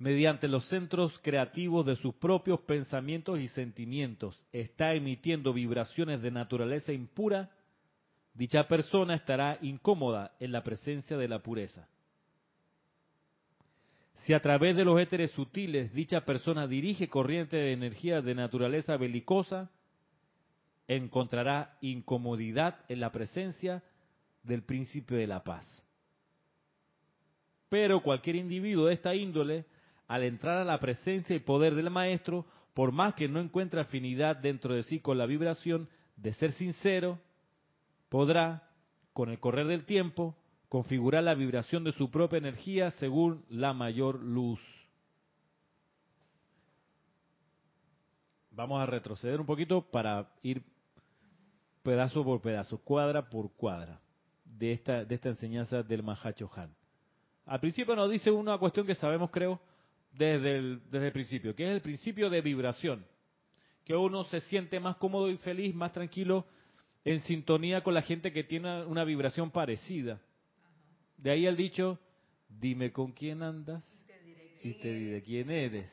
[0.00, 6.90] mediante los centros creativos de sus propios pensamientos y sentimientos, está emitiendo vibraciones de naturaleza
[6.90, 7.50] impura,
[8.32, 11.86] dicha persona estará incómoda en la presencia de la pureza.
[14.24, 18.96] Si a través de los éteres sutiles dicha persona dirige corriente de energía de naturaleza
[18.96, 19.70] belicosa,
[20.88, 23.82] encontrará incomodidad en la presencia
[24.44, 25.66] del príncipe de la paz.
[27.68, 29.66] Pero cualquier individuo de esta índole
[30.10, 32.44] al entrar a la presencia y poder del maestro,
[32.74, 37.20] por más que no encuentre afinidad dentro de sí con la vibración de ser sincero,
[38.08, 38.68] podrá,
[39.12, 40.34] con el correr del tiempo,
[40.68, 44.58] configurar la vibración de su propia energía según la mayor luz.
[48.50, 50.64] Vamos a retroceder un poquito para ir
[51.84, 54.00] pedazo por pedazo, cuadra por cuadra,
[54.44, 56.74] de esta, enseñanza del Mahacho Han.
[57.46, 59.60] Al principio nos dice una cuestión que sabemos, creo,
[60.12, 63.04] desde el, desde el principio, que es el principio de vibración,
[63.84, 66.46] que uno se siente más cómodo y feliz, más tranquilo,
[67.04, 70.20] en sintonía con la gente que tiene una vibración parecida.
[71.16, 71.98] De ahí el dicho,
[72.48, 73.82] dime con quién andas
[74.62, 75.86] y te diré quién eres.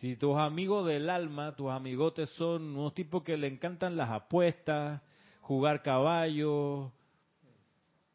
[0.00, 5.02] Si tus amigos del alma, tus amigotes son unos tipos que le encantan las apuestas,
[5.40, 6.92] jugar caballos,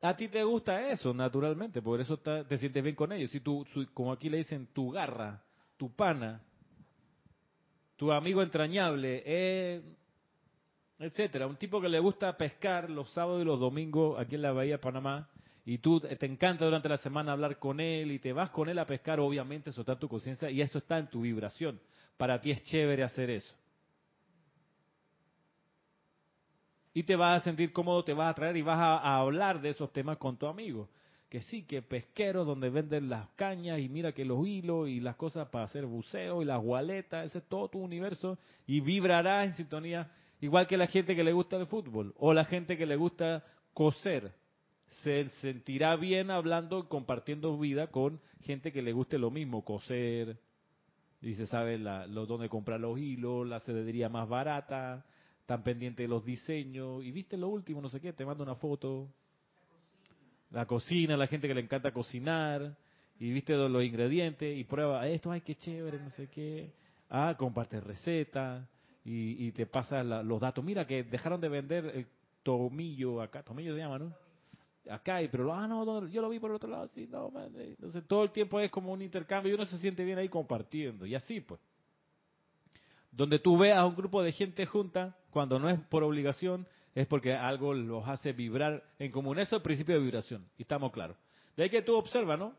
[0.06, 3.32] a ti te gusta eso, naturalmente, por eso te sientes bien con ellos.
[3.32, 5.42] Si tú, como aquí le dicen, tu garra,
[5.78, 6.42] tu pana,
[7.96, 9.82] tu amigo entrañable, eh,
[11.00, 14.52] etcétera, un tipo que le gusta pescar los sábados y los domingos aquí en la
[14.52, 15.30] Bahía de Panamá,
[15.64, 18.80] y tú te encanta durante la semana hablar con él y te vas con él
[18.80, 21.80] a pescar, obviamente eso está en tu conciencia y eso está en tu vibración.
[22.18, 23.56] Para ti es chévere hacer eso.
[26.94, 29.70] Y te vas a sentir cómodo, te vas a traer y vas a, hablar de
[29.70, 30.90] esos temas con tu amigo.
[31.30, 35.16] Que sí, que pesqueros donde venden las cañas y mira que los hilos y las
[35.16, 39.56] cosas para hacer buceo y las gualetas, ese es todo tu universo y vibrarás en
[39.56, 42.96] sintonía, igual que la gente que le gusta el fútbol o la gente que le
[42.96, 44.32] gusta coser.
[45.02, 50.38] Se sentirá bien hablando, compartiendo vida con gente que le guste lo mismo, coser,
[51.24, 55.06] y se sabe la, lo, dónde comprar los hilos, la cedería más barata,
[55.46, 58.56] tan pendiente de los diseños, y viste lo último, no sé qué, te mando una
[58.56, 59.10] foto.
[60.52, 62.76] La cocina, la gente que le encanta cocinar,
[63.20, 66.72] y viste los ingredientes, y prueba esto, ay, qué chévere, no sé qué.
[67.10, 68.68] Ah, comparte recetas,
[69.06, 70.64] y, te pasa los datos.
[70.64, 72.08] Mira que dejaron de vender el
[72.42, 74.14] tomillo acá, tomillo se llama, ¿no?
[74.90, 77.54] Acá, y, pero ah, no, yo lo vi por el otro lado, sí, no, man.
[77.56, 81.06] Entonces todo el tiempo es como un intercambio y uno se siente bien ahí compartiendo,
[81.06, 81.60] y así pues
[83.16, 86.66] donde tú veas a un grupo de gente junta, cuando no es por obligación,
[86.96, 89.40] es porque algo los hace vibrar en común.
[89.40, 91.18] Eso es el principio de vibración, y estamos claros.
[91.58, 92.56] De ahí que tú observas, ¿no?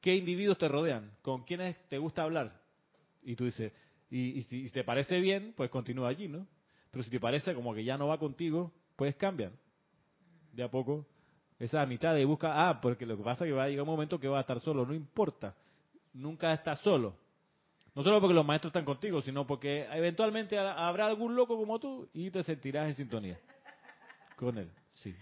[0.00, 1.12] ¿Qué individuos te rodean?
[1.22, 2.60] ¿Con quiénes te gusta hablar?
[3.22, 3.72] Y tú dices,
[4.10, 6.46] y, si te parece bien, pues continúa allí, ¿no?
[6.90, 9.52] Pero si te parece como que ya no va contigo, pues cambian.
[10.52, 11.06] De a poco.
[11.58, 13.88] Esa mitad de busca, ah, porque lo que pasa es que va a llegar un
[13.88, 15.56] momento que va a estar solo, no importa.
[16.12, 17.16] Nunca estás solo
[17.96, 22.06] no solo porque los maestros están contigo, sino porque eventualmente habrá algún loco como tú
[22.12, 23.40] y te sentirás en sintonía.
[24.36, 25.16] Con él, sí.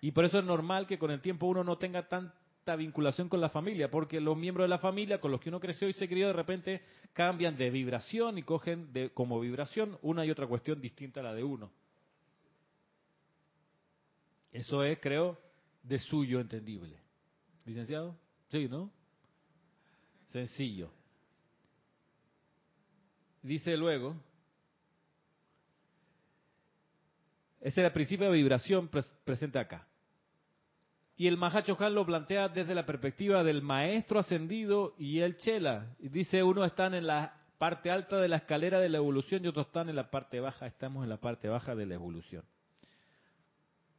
[0.00, 3.40] Y por eso es normal que con el tiempo uno no tenga tanta vinculación con
[3.40, 6.08] la familia, porque los miembros de la familia con los que uno creció y se
[6.08, 6.82] crió de repente
[7.12, 11.34] cambian de vibración y cogen de, como vibración una y otra cuestión distinta a la
[11.34, 11.72] de uno.
[14.52, 15.36] Eso es, creo,
[15.82, 17.00] de suyo entendible.
[17.64, 18.16] ¿Licenciado?
[18.52, 18.92] Sí, ¿no?
[20.28, 20.92] Sencillo.
[23.46, 24.16] Dice luego,
[27.60, 28.90] ese es el principio de vibración
[29.24, 29.86] presente acá.
[31.16, 35.94] Y el Mahacho Han lo plantea desde la perspectiva del maestro ascendido y el Chela.
[36.00, 39.48] Y dice, uno están en la parte alta de la escalera de la evolución y
[39.48, 40.66] otros están en la parte baja.
[40.66, 42.42] Estamos en la parte baja de la evolución.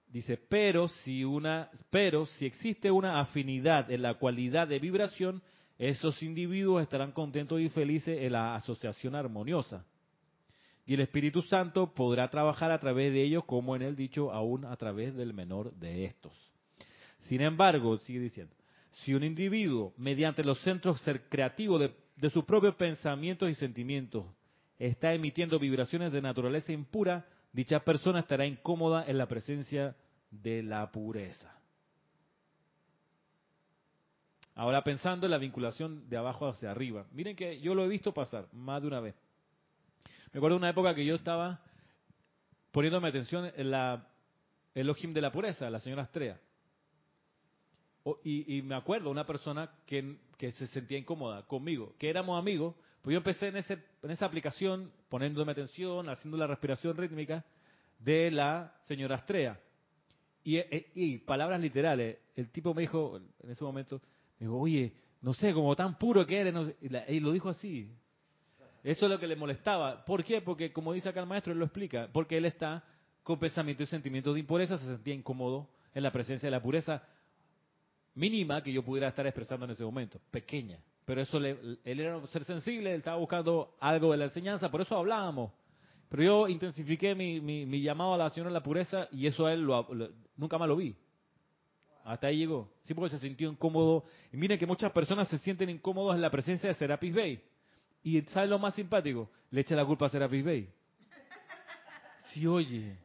[0.09, 5.41] Dice, pero si una, pero si existe una afinidad en la cualidad de vibración,
[5.77, 9.85] esos individuos estarán contentos y felices en la asociación armoniosa.
[10.85, 14.65] Y el Espíritu Santo podrá trabajar a través de ellos, como en el dicho, aún
[14.65, 16.33] a través del menor de estos.
[17.21, 18.55] Sin embargo, sigue diciendo,
[19.03, 24.25] si un individuo, mediante los centros creativos de, de sus propios pensamientos y sentimientos,
[24.79, 29.95] está emitiendo vibraciones de naturaleza impura, dicha persona estará incómoda en la presencia
[30.31, 31.56] de la pureza.
[34.57, 37.05] Ahora pensando en la vinculación de abajo hacia arriba.
[37.11, 39.13] Miren que yo lo he visto pasar más de una vez.
[40.33, 41.61] Me acuerdo de una época que yo estaba
[42.71, 44.07] poniéndome atención en la
[44.73, 46.39] Elohim de la pureza, la señora Astrea.
[48.23, 53.13] y, me acuerdo una persona que, que, se sentía incómoda conmigo, que éramos amigos, pues
[53.13, 57.45] yo empecé en, ese, en esa aplicación poniéndome atención, haciendo la respiración rítmica
[57.99, 59.59] de la señora Astrea.
[60.43, 64.01] Y, y, y palabras literales, el tipo me dijo en ese momento,
[64.39, 67.91] digo, oye, no sé, como tan puro que eres, y lo dijo así.
[68.83, 70.05] Eso es lo que le molestaba.
[70.05, 70.41] ¿Por qué?
[70.41, 72.83] Porque, como dice acá el maestro, él lo explica, porque él está
[73.23, 77.03] con pensamientos y sentimientos de impureza, se sentía incómodo en la presencia de la pureza
[78.15, 80.79] mínima que yo pudiera estar expresando en ese momento, pequeña.
[81.05, 84.69] Pero eso, le, él era un ser sensible, él estaba buscando algo de la enseñanza,
[84.69, 85.51] por eso hablábamos.
[86.09, 89.53] Pero yo intensifiqué mi, mi, llamado a la acción de la pureza y eso a
[89.53, 89.67] él
[90.35, 90.95] nunca más lo vi.
[92.07, 92.71] Hasta ahí llegó.
[92.85, 94.05] Sí, porque se sintió incómodo.
[94.31, 97.41] Y miren que muchas personas se sienten incómodas en la presencia de Serapis Bey.
[98.01, 99.29] Y ¿sabe lo más simpático?
[99.51, 100.69] Le echa la culpa a Serapis Bey.
[102.27, 102.95] Sí, oye.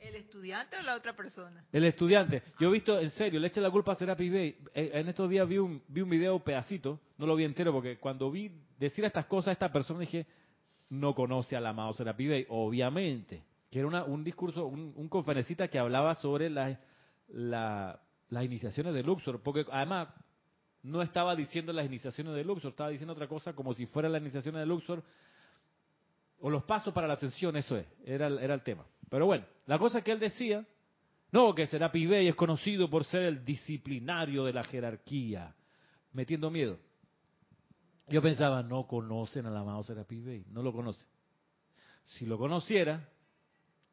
[0.00, 1.64] ¿El estudiante o la otra persona?
[1.70, 2.42] El estudiante.
[2.58, 4.56] Yo he visto, en serio, le echa la culpa a Serapis Bey.
[4.74, 7.98] Eh, en estos días vi un, vi un video pedacito, no lo vi entero, porque
[7.98, 8.50] cuando vi
[8.80, 10.26] decir estas cosas a esta persona dije,
[10.88, 13.44] no conoce al amado Serapis Bey, obviamente.
[13.70, 16.76] Que era un discurso, un, un conferencista que hablaba sobre la
[17.32, 20.08] la, las iniciaciones de Luxor, porque además
[20.82, 24.22] no estaba diciendo las iniciaciones de Luxor, estaba diciendo otra cosa como si fuera las
[24.22, 25.02] iniciaciones de Luxor
[26.40, 28.86] o los pasos para la ascensión, eso es, era, era el tema.
[29.10, 30.66] Pero bueno, la cosa que él decía,
[31.32, 35.54] no, que Serapi Bey es conocido por ser el disciplinario de la jerarquía,
[36.12, 36.78] metiendo miedo.
[38.08, 41.06] Yo pensaba, no conocen al amado Serapi Bey, no lo conocen.
[42.04, 43.08] Si lo conociera,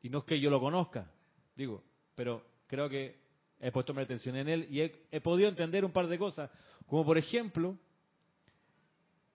[0.02, 1.12] y no es que yo lo conozca,
[1.56, 1.84] digo,
[2.16, 3.27] pero creo que
[3.60, 6.50] he puesto mi atención en él y he, podido entender un par de cosas,
[6.86, 7.78] como por ejemplo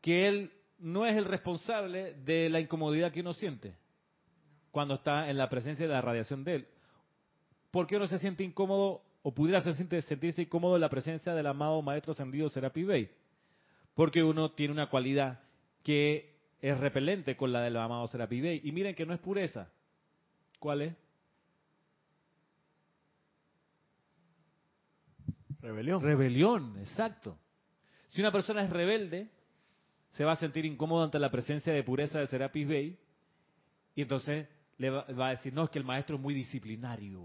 [0.01, 3.75] que él no es el responsable de la incomodidad que uno siente
[4.71, 6.69] cuando está en la presencia de la radiación de él.
[7.71, 11.83] ¿Por qué uno se siente incómodo o pudiera sentirse incómodo en la presencia del amado
[11.83, 13.11] Maestro Ascendido Serapi Bey?
[13.95, 15.41] Porque uno tiene una cualidad
[15.83, 18.61] que es repelente con la del amado Serapi Bey.
[18.65, 19.71] Y miren que no es pureza.
[20.59, 21.02] ¿Cuál es?
[25.63, 26.03] Rebelión.
[26.03, 27.39] Rebelión, exacto.
[28.09, 29.31] Si una persona es rebelde,
[30.11, 32.99] se va a sentir incómodo ante la presencia de pureza de Serapis Bey
[33.95, 37.23] y entonces le va, a decir, no, es que el maestro es muy disciplinario.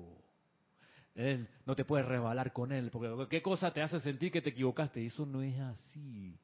[1.66, 5.02] No te puedes rebalar con él, porque qué cosa te hace sentir que te equivocaste.
[5.02, 6.38] Y eso no es así.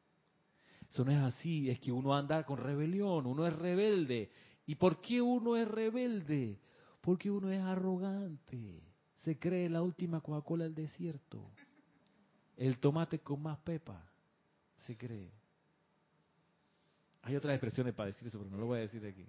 [0.92, 4.32] Eso no es así, es que uno anda con rebelión, uno es rebelde.
[4.66, 6.60] ¿Y por qué uno es rebelde?
[7.02, 8.82] Porque uno es arrogante.
[9.18, 11.52] Se cree la última Coca-Cola del desierto.
[12.58, 14.04] El tomate con más pepa
[14.86, 15.32] se cree.
[17.24, 19.26] Hay otras expresiones para decir eso, pero no lo voy a decir aquí.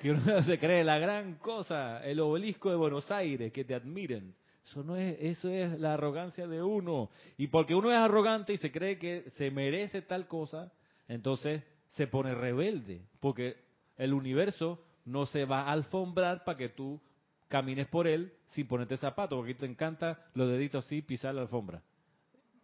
[0.00, 4.34] Que uno se cree la gran cosa, el obelisco de Buenos Aires, que te admiren.
[4.64, 7.10] Eso no es, eso es la arrogancia de uno.
[7.36, 10.72] Y porque uno es arrogante y se cree que se merece tal cosa,
[11.08, 13.56] entonces se pone rebelde, porque
[13.96, 17.00] el universo no se va a alfombrar para que tú
[17.48, 21.82] camines por él sin ponerte zapatos, porque te encanta los deditos así, pisar la alfombra.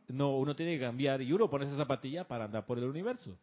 [0.09, 3.39] No, uno tiene que cambiar y uno pone esa zapatilla para andar por el universo.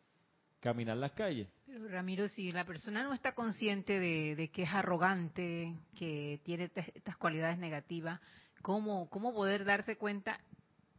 [0.60, 1.48] caminar las calles.
[1.66, 6.70] Pero Ramiro, si la persona no está consciente de, de que es arrogante, que tiene
[6.76, 8.20] estas cualidades negativas,
[8.62, 10.40] ¿cómo, ¿cómo poder darse cuenta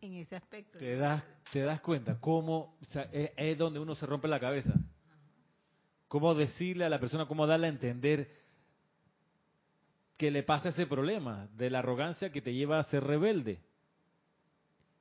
[0.01, 0.79] en ese aspecto?
[0.79, 1.23] Te das,
[1.53, 4.73] te das cuenta cómo o sea, es, es donde uno se rompe la cabeza.
[6.09, 8.40] Cómo decirle a la persona, cómo darle a entender
[10.21, 13.59] que le pasa ese problema de la arrogancia que te lleva a ser rebelde.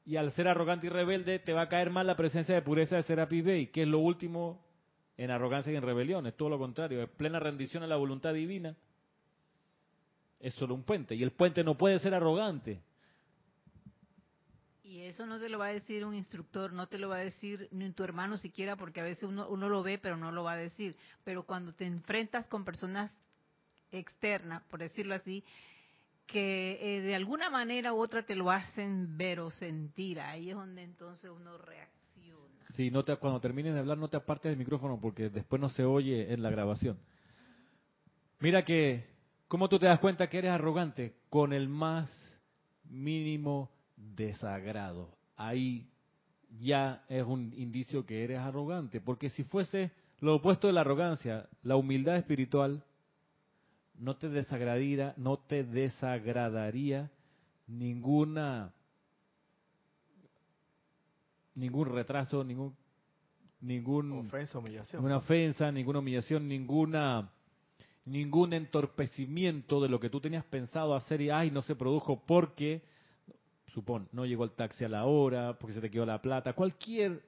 [0.06, 2.96] Y al ser arrogante y rebelde te va a caer mal la presencia de pureza
[2.96, 4.66] de Serapis Bey, que es lo último
[5.18, 8.34] en arrogancia y en rebelión, es todo lo contrario, es plena rendición a la voluntad
[8.34, 8.78] divina.
[10.40, 12.82] Es solo un puente, y el puente no puede ser arrogante.
[14.86, 17.26] Y eso no te lo va a decir un instructor, no te lo va a
[17.26, 20.46] decir ni tu hermano siquiera, porque a veces uno, uno lo ve, pero no lo
[20.46, 20.96] va a decir.
[21.26, 23.14] Pero cuando te enfrentas con personas
[23.92, 25.44] externas, por decirlo así,
[26.26, 30.56] que eh, de alguna manera u otra te lo hacen ver o sentir, ahí es
[30.56, 32.66] donde entonces uno reacciona.
[32.76, 35.70] Sí, no te, cuando termines de hablar no te apartes del micrófono porque después no
[35.70, 37.00] se oye en la grabación.
[38.40, 39.08] Mira que,
[39.48, 41.16] ¿cómo tú te das cuenta que eres arrogante?
[41.30, 42.10] Con el más
[42.86, 45.18] mínimo desagrado.
[45.36, 45.90] Ahí
[46.60, 51.48] ya es un indicio que eres arrogante, porque si fuese lo opuesto de la arrogancia,
[51.64, 52.84] la humildad espiritual,
[54.00, 57.12] no te desagradaría, no te desagradaría
[57.68, 58.74] ninguna
[61.56, 62.76] ningún retraso, ningún
[63.62, 65.02] ningún Ofensa, humillación.
[65.02, 67.30] ninguna ofensa, ninguna humillación, ninguna
[68.06, 72.82] ningún entorpecimiento de lo que tú tenías pensado hacer y ay no se produjo porque
[73.68, 77.22] supón no llegó el taxi a la hora, porque se te quedó la plata, cualquier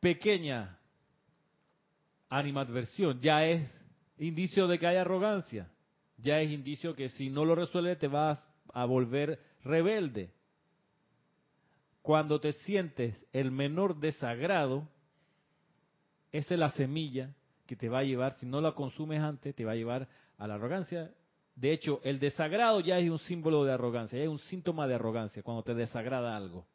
[0.00, 0.78] pequeña
[2.28, 3.62] animadversión ya es
[4.18, 5.70] indicio de que hay arrogancia,
[6.24, 10.30] ya es indicio que si no lo resuelves te vas a volver rebelde.
[12.02, 14.88] Cuando te sientes el menor desagrado,
[16.32, 17.34] esa es la semilla
[17.66, 20.46] que te va a llevar, si no la consumes antes, te va a llevar a
[20.46, 21.12] la arrogancia.
[21.54, 24.94] De hecho, el desagrado ya es un símbolo de arrogancia, ya es un síntoma de
[24.94, 26.66] arrogancia cuando te desagrada algo.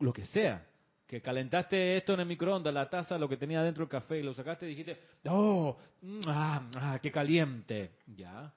[0.00, 0.66] Lo que sea,
[1.08, 4.22] que calentaste esto en el microondas, la taza, lo que tenía dentro del café, y
[4.22, 5.74] lo sacaste y dijiste, ¡oh!
[6.02, 7.92] mm, ah, ah, qué caliente!
[8.14, 8.52] Ya,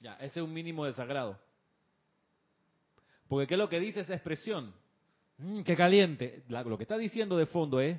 [0.00, 1.38] ya, ese es un mínimo desagrado.
[3.28, 4.74] Porque ¿qué es lo que dice esa expresión?
[5.38, 6.42] Mm, ¡Qué caliente!
[6.48, 7.96] La- lo que está diciendo de fondo es,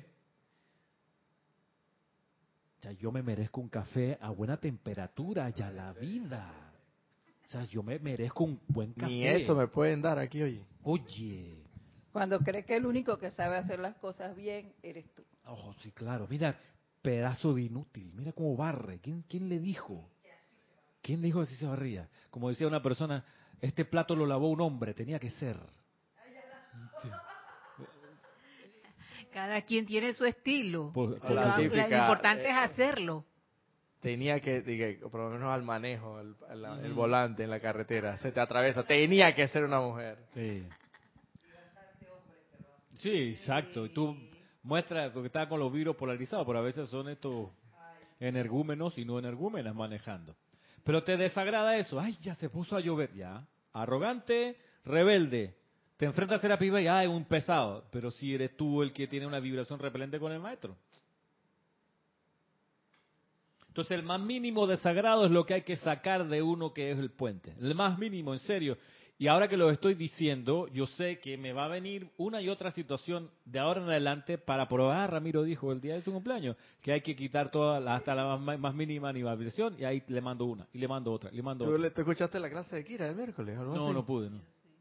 [2.82, 6.52] ya yo me merezco un café a buena temperatura, ya la vida.
[7.46, 9.10] O sea, yo me merezco un buen café.
[9.10, 10.64] Ni eso me pueden dar aquí, oye.
[10.82, 11.56] Oye,
[12.12, 15.24] Cuando crees que el único que sabe hacer las cosas bien eres tú.
[15.46, 16.26] ojo, sí, claro.
[16.28, 16.58] Mira,
[17.02, 18.12] pedazo de inútil.
[18.14, 18.98] Mira cómo barre.
[19.00, 20.08] ¿Quién, quién le dijo?
[21.02, 22.08] ¿Quién le dijo que así se barría?
[22.30, 23.24] Como decía una persona,
[23.60, 25.56] este plato lo lavó un hombre, tenía que ser.
[27.02, 27.08] Sí.
[29.32, 30.90] Cada quien tiene su estilo.
[30.92, 33.24] Por- Lo- por- la lo típica, importante eh, es hacerlo.
[34.00, 36.94] Tenía que, diga, por lo menos al manejo, el, el- el Ujú.
[37.00, 38.82] volante en la carretera, se te atraviesa.
[38.84, 40.18] Tenía que ser una mujer.
[40.34, 40.66] Sí.
[43.02, 43.86] Sí, exacto.
[43.86, 44.16] Y tú
[44.62, 47.50] muestras, porque está con los virus polarizados, pero a veces son estos
[48.18, 50.36] energúmenos y no energúmenas manejando.
[50.84, 51.98] Pero te desagrada eso.
[51.98, 53.14] Ay, ya se puso a llover.
[53.14, 53.46] Ya.
[53.72, 55.54] Arrogante, rebelde.
[55.96, 57.84] Te enfrentas a ser piba y, ay, un pesado.
[57.90, 60.76] Pero si eres tú el que tiene una vibración repelente con el maestro.
[63.68, 66.98] Entonces el más mínimo desagrado es lo que hay que sacar de uno que es
[66.98, 67.54] el puente.
[67.60, 68.76] El más mínimo, en serio.
[69.20, 72.48] Y ahora que lo estoy diciendo, yo sé que me va a venir una y
[72.48, 76.56] otra situación de ahora en adelante para probar, Ramiro dijo el día de su cumpleaños,
[76.80, 80.22] que hay que quitar toda la- hasta la más, más mínima animación y ahí le
[80.22, 81.90] mando una, y le mando otra, y le mando ¿Tú, otra.
[81.90, 83.58] tú escuchaste la clase de Kira el miércoles?
[83.58, 83.92] o No, así?
[83.94, 84.40] no pude, no.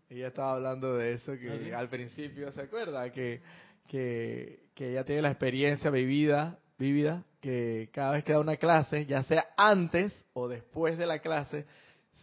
[0.09, 1.71] Ella estaba hablando de eso, que ¿Ah, sí?
[1.73, 3.11] al principio, ¿se acuerda?
[3.11, 3.41] Que,
[3.89, 9.05] que, que ella tiene la experiencia vivida, vivida, que cada vez que da una clase,
[9.05, 11.65] ya sea antes o después de la clase,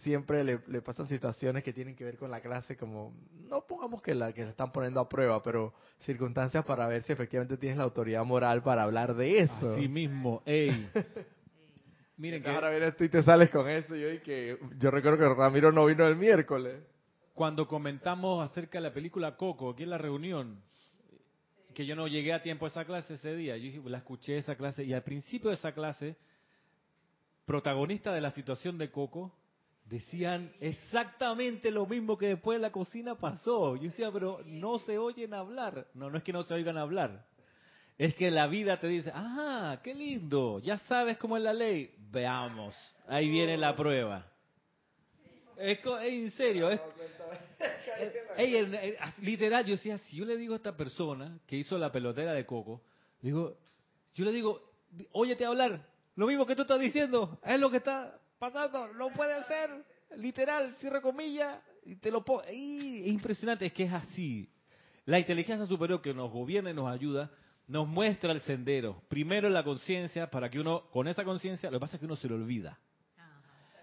[0.06, 3.12] siempre le, le pasan situaciones que tienen que ver con la clase, como,
[3.48, 7.12] no pongamos que la que la están poniendo a prueba, pero circunstancias para ver si
[7.12, 9.72] efectivamente tienes la autoridad moral para hablar de eso.
[9.72, 10.88] Así mismo, ey.
[12.18, 13.96] Miren que ahora vienes tú y te sales con eso.
[13.96, 16.80] y Yo, y que, yo recuerdo que Ramiro no vino el miércoles.
[17.34, 20.62] cuando comentamos acerca de la película Coco, aquí en la reunión,
[21.74, 24.38] que yo no llegué a tiempo a esa clase ese día, yo dije, la escuché
[24.38, 26.16] esa clase, y al principio de esa clase,
[27.44, 29.34] protagonista de la situación de Coco,
[29.88, 33.76] decían exactamente lo mismo que después en la cocina pasó.
[33.76, 35.86] Yo decía, pero no se oyen hablar.
[35.94, 37.24] No, no es que no se oigan hablar.
[37.98, 41.94] Es que la vida te dice, ah, qué lindo, ya sabes cómo es la ley.
[42.10, 42.74] Veamos,
[43.08, 44.26] ahí viene la prueba.
[45.56, 46.80] Es, en serio, es,
[48.36, 51.90] en- as- literal, yo decía, si yo le digo a esta persona que hizo la
[51.90, 52.82] pelotera de coco,
[53.22, 53.56] Digo,
[54.14, 54.60] yo le digo,
[55.12, 55.84] óyete hablar,
[56.16, 59.70] lo mismo que tú estás diciendo, es lo que está pasando, no puede ser,
[60.16, 62.42] literal, cierra comillas, y te lo pongo.
[62.42, 64.50] Es impresionante, es que es así.
[65.04, 67.30] La inteligencia superior que nos gobierna y nos ayuda,
[67.68, 69.02] nos muestra el sendero.
[69.08, 72.16] Primero la conciencia, para que uno, con esa conciencia, lo que pasa es que uno
[72.16, 72.78] se lo olvida.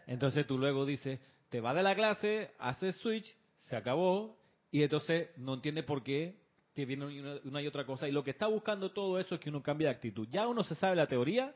[0.05, 3.25] Entonces tú luego dices, te va de la clase, haces switch,
[3.59, 4.37] se acabó,
[4.69, 6.41] y entonces no entiende por qué
[6.73, 7.05] te viene
[7.45, 8.07] una, y otra cosa.
[8.07, 10.27] Y lo que está buscando todo eso es que uno cambie de actitud.
[10.29, 11.53] Ya uno se sabe la teoría,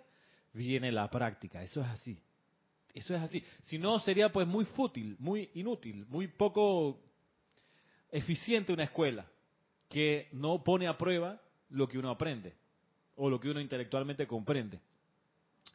[0.53, 1.63] viene la práctica.
[1.63, 2.21] Eso es así.
[2.97, 3.43] Eso es así.
[3.63, 6.99] Si no, sería pues muy fútil, muy inútil, muy poco
[8.11, 9.27] eficiente una escuela
[9.87, 11.39] que no pone a prueba
[11.69, 12.55] lo que uno aprende
[13.15, 14.79] o lo que uno intelectualmente comprende.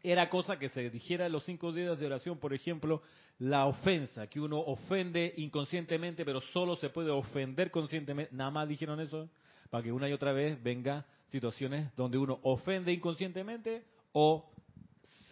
[0.03, 3.03] Era cosa que se dijera en los cinco días de oración, por ejemplo,
[3.39, 8.35] la ofensa, que uno ofende inconscientemente, pero solo se puede ofender conscientemente.
[8.35, 9.29] Nada más dijeron eso,
[9.71, 14.52] para que una y otra vez venga situaciones donde uno ofende inconscientemente o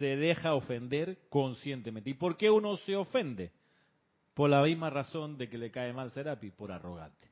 [0.01, 2.09] se deja ofender conscientemente.
[2.09, 3.51] ¿Y por qué uno se ofende?
[4.33, 7.29] Por la misma razón de que le cae mal Serapi, por arrogante.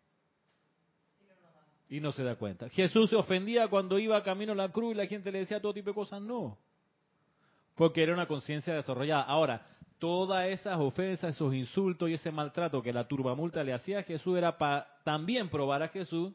[1.90, 2.70] Y no se da cuenta.
[2.70, 5.74] Jesús se ofendía cuando iba camino a la cruz y la gente le decía todo
[5.74, 6.22] tipo de cosas.
[6.22, 6.60] No.
[7.74, 9.24] Porque era una conciencia desarrollada.
[9.24, 9.66] Ahora,
[9.98, 14.38] todas esas ofensas, esos insultos y ese maltrato que la turbamulta le hacía a Jesús
[14.38, 16.34] era para también probar a Jesús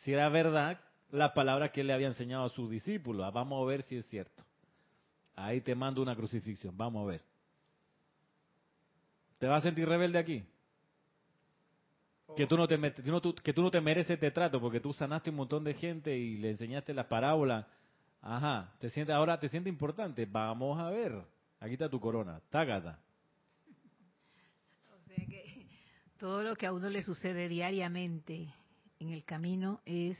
[0.00, 0.80] si era verdad
[1.12, 3.32] la palabra que él le había enseñado a sus discípulos.
[3.32, 4.42] Vamos a ver si es cierto.
[5.36, 6.76] Ahí te mando una crucifixión.
[6.76, 7.22] Vamos a ver.
[9.38, 10.44] ¿Te vas a sentir rebelde aquí?
[12.36, 12.76] Que tú, no te,
[13.42, 16.50] que no te mereces este trato porque tú sanaste un montón de gente y le
[16.50, 17.66] enseñaste las parábolas.
[18.22, 20.24] Ajá, te sientes, ahora te sientes importante.
[20.26, 21.12] Vamos a ver.
[21.60, 22.40] Aquí está tu corona.
[22.50, 22.98] Tágata.
[24.90, 25.66] O sea que
[26.18, 28.52] todo lo que a uno le sucede diariamente
[28.98, 30.18] en el camino es,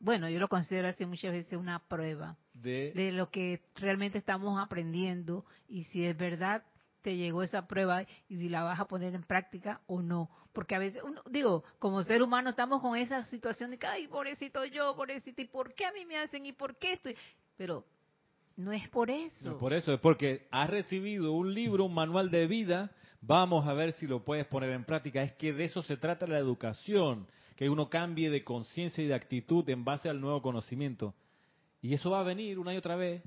[0.00, 4.58] bueno, yo lo considero así muchas veces una prueba de, de lo que realmente estamos
[4.62, 6.62] aprendiendo y si es verdad
[7.02, 10.30] te llegó esa prueba y si la vas a poner en práctica o no.
[10.52, 14.06] Porque a veces, uno, digo, como ser humano estamos con esa situación de que, ay,
[14.06, 16.46] pobrecito yo, pobrecito, ¿y por qué a mí me hacen?
[16.46, 17.16] ¿Y por qué estoy?
[17.56, 17.84] Pero
[18.56, 19.48] no es por eso.
[19.48, 23.66] No es por eso, es porque has recibido un libro, un manual de vida, vamos
[23.66, 25.22] a ver si lo puedes poner en práctica.
[25.22, 29.14] Es que de eso se trata la educación, que uno cambie de conciencia y de
[29.14, 31.14] actitud en base al nuevo conocimiento.
[31.82, 33.22] Y eso va a venir una y otra vez,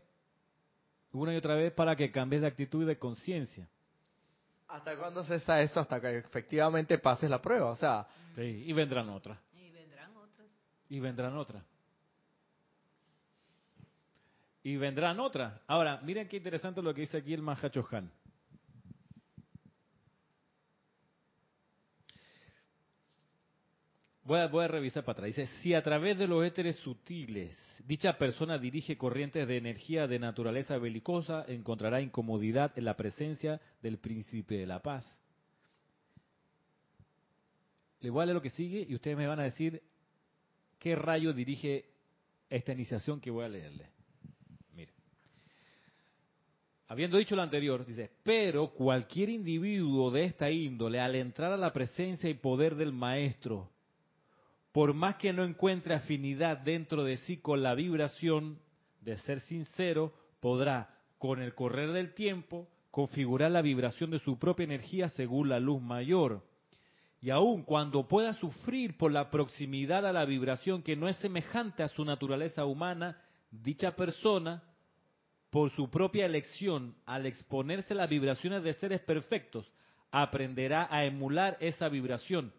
[1.12, 3.68] una y otra vez para que cambies de actitud y de conciencia.
[4.70, 5.82] ¿Hasta cuándo cesa eso?
[5.82, 8.08] Hasta que efectivamente pases la prueba, o sea.
[8.38, 9.38] y vendrán otras.
[9.54, 10.48] Y vendrán otras.
[10.90, 11.64] Y vendrán otras.
[14.64, 15.62] Y vendrán otras.
[15.68, 17.84] Ahora, miren qué interesante lo que dice aquí el Mahacho
[24.26, 25.36] Voy a, revisar para atrás.
[25.36, 27.56] Dice, si a través de los éteres sutiles
[27.86, 34.00] dicha persona dirige corrientes de energía de naturaleza belicosa, encontrará incomodidad en la presencia del
[34.00, 35.06] príncipe de la paz.
[38.00, 39.84] Le voy a leer lo que sigue y ustedes me van a decir
[40.80, 41.86] qué rayo dirige
[42.50, 43.92] esta iniciación que voy a leerle.
[44.74, 44.94] Mire.
[46.88, 51.72] Habiendo dicho lo anterior, dice, pero cualquier individuo de esta índole, al entrar a la
[51.72, 53.70] presencia y poder del maestro,
[54.76, 58.60] por más que no encuentre afinidad dentro de sí con la vibración
[59.00, 60.12] de ser sincero,
[60.42, 65.62] podrá, con el correr del tiempo, configurar la vibración de su propia energía según la
[65.62, 66.46] luz mayor.
[67.22, 71.82] Y aun cuando pueda sufrir por la proximidad a la vibración que no es semejante
[71.82, 73.18] a su naturaleza humana,
[73.52, 74.62] dicha persona,
[75.52, 79.72] por su propia elección, al exponerse a las vibraciones de seres perfectos,
[80.12, 82.52] aprenderá a emular esa vibración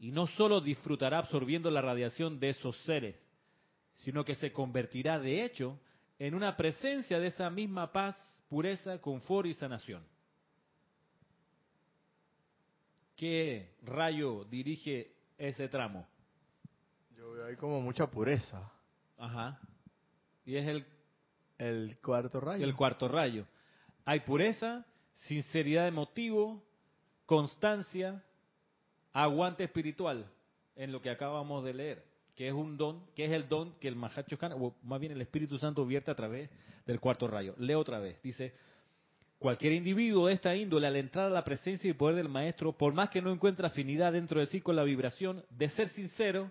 [0.00, 3.16] y no solo disfrutará absorbiendo la radiación de esos seres,
[3.96, 5.78] sino que se convertirá de hecho
[6.18, 8.16] en una presencia de esa misma paz,
[8.48, 10.02] pureza, confort y sanación.
[13.14, 16.08] ¿Qué rayo dirige ese tramo?
[17.16, 18.72] Yo veo ahí como mucha pureza.
[19.18, 19.60] Ajá.
[20.46, 20.86] Y es el
[21.60, 22.64] el cuarto rayo.
[22.64, 23.46] El cuarto rayo.
[24.06, 26.64] Hay pureza, sinceridad de motivo,
[27.26, 28.24] constancia,
[29.12, 30.26] aguante espiritual
[30.76, 32.04] en lo que acabamos de leer,
[32.34, 35.20] que es un don, que es el don que el Mahacho o más bien el
[35.20, 36.50] Espíritu Santo vierte a través
[36.86, 37.54] del cuarto rayo.
[37.58, 38.54] Leo otra vez, dice,
[39.38, 42.92] cualquier individuo de esta índole al entrar a la presencia y poder del Maestro, por
[42.92, 46.50] más que no encuentre afinidad dentro de sí con la vibración, de ser sincero,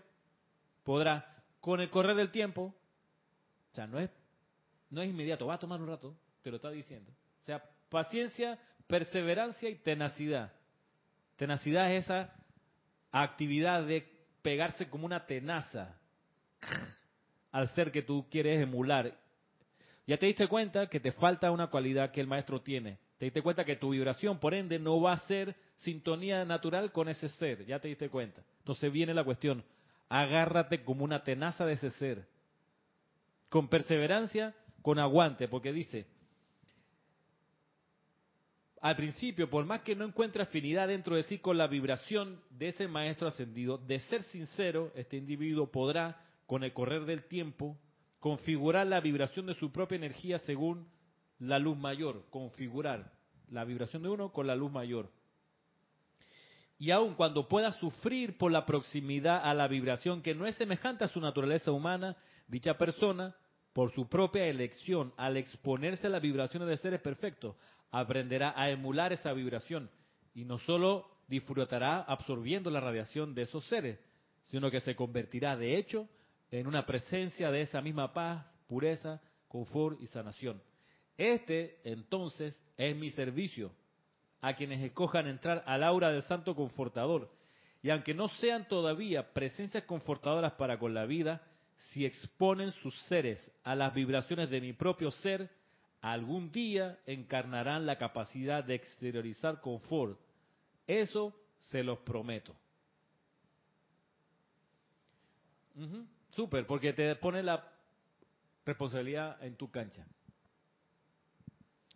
[0.83, 2.73] podrá, con el correr del tiempo,
[3.71, 4.09] o sea, no es,
[4.89, 7.11] no es inmediato, va a tomar un rato, te lo está diciendo.
[7.43, 10.51] O sea, paciencia, perseverancia y tenacidad.
[11.35, 12.33] Tenacidad es esa
[13.11, 14.07] actividad de
[14.41, 15.95] pegarse como una tenaza
[17.51, 19.13] al ser que tú quieres emular.
[20.07, 22.97] Ya te diste cuenta que te falta una cualidad que el maestro tiene.
[23.17, 27.09] Te diste cuenta que tu vibración, por ende, no va a ser sintonía natural con
[27.09, 27.65] ese ser.
[27.65, 28.41] Ya te diste cuenta.
[28.59, 29.63] Entonces viene la cuestión.
[30.07, 32.25] Agárrate como una tenaza de ese ser.
[33.49, 36.07] Con perseverancia, con aguante, porque dice,
[38.81, 42.69] al principio, por más que no encuentre afinidad dentro de sí con la vibración de
[42.69, 47.77] ese maestro ascendido, de ser sincero, este individuo podrá, con el correr del tiempo,
[48.19, 50.87] configurar la vibración de su propia energía según
[51.39, 53.11] la luz mayor, configurar
[53.49, 55.11] la vibración de uno con la luz mayor.
[56.77, 61.03] Y aun cuando pueda sufrir por la proximidad a la vibración que no es semejante
[61.03, 62.15] a su naturaleza humana,
[62.47, 63.35] dicha persona,
[63.73, 67.55] por su propia elección, al exponerse a las vibraciones de seres perfectos,
[67.91, 69.89] aprenderá a emular esa vibración
[70.33, 73.99] y no solo disfrutará absorbiendo la radiación de esos seres,
[74.47, 76.07] sino que se convertirá de hecho
[76.51, 80.61] en una presencia de esa misma paz, pureza, confort y sanación.
[81.17, 83.71] Este, entonces, es mi servicio
[84.41, 87.29] a quienes escojan entrar al aura del Santo Confortador.
[87.81, 91.41] Y aunque no sean todavía presencias confortadoras para con la vida,
[91.75, 95.49] si exponen sus seres a las vibraciones de mi propio ser,
[96.01, 100.19] algún día encarnarán la capacidad de exteriorizar confort.
[100.87, 102.55] Eso se los prometo.
[106.31, 107.65] Súper, porque te pone la
[108.65, 110.05] responsabilidad en tu cancha.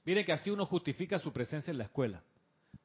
[0.06, 2.24] Miren que así uno justifica su presencia en la escuela.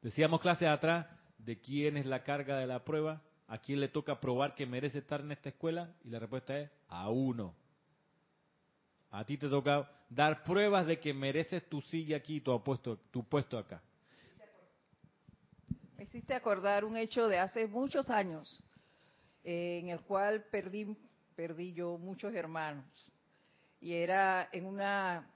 [0.02, 1.06] Decíamos clases atrás
[1.38, 4.98] de quién es la carga de la prueba, a quién le toca probar que merece
[4.98, 7.54] estar en esta escuela, y la respuesta es a uno.
[9.10, 13.24] A ti te toca dar pruebas de que mereces tu silla aquí, tu puesto, tu
[13.24, 13.82] puesto acá.
[15.96, 18.62] Me hiciste acordar un hecho de hace muchos años,
[19.44, 20.96] eh, en el cual perdí,
[21.34, 22.84] perdí yo muchos hermanos.
[23.80, 25.28] Y era en una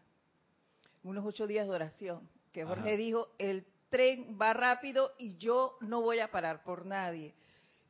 [1.03, 6.01] unos ocho días de oración, que Jorge dijo, el tren va rápido y yo no
[6.01, 7.35] voy a parar por nadie.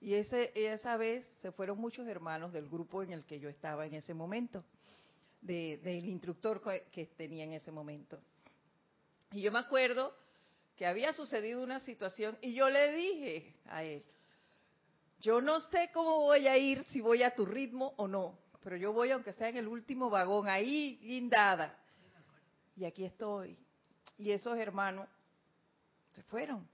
[0.01, 3.87] Y ese, esa vez se fueron muchos hermanos del grupo en el que yo estaba
[3.87, 4.65] en ese momento
[5.43, 8.19] del instructor que tenía en ese momento.
[9.33, 10.15] Y yo me acuerdo
[10.77, 14.05] que había sucedido una situación y yo le dije a él,
[15.21, 18.77] yo no sé cómo voy a ir, si voy a tu ritmo o no, pero
[18.77, 21.79] yo voy aunque sea en el último vagón, ahí guindada.
[22.77, 23.59] Y aquí estoy.
[24.19, 25.09] Y esos hermanos
[26.13, 26.69] se fueron.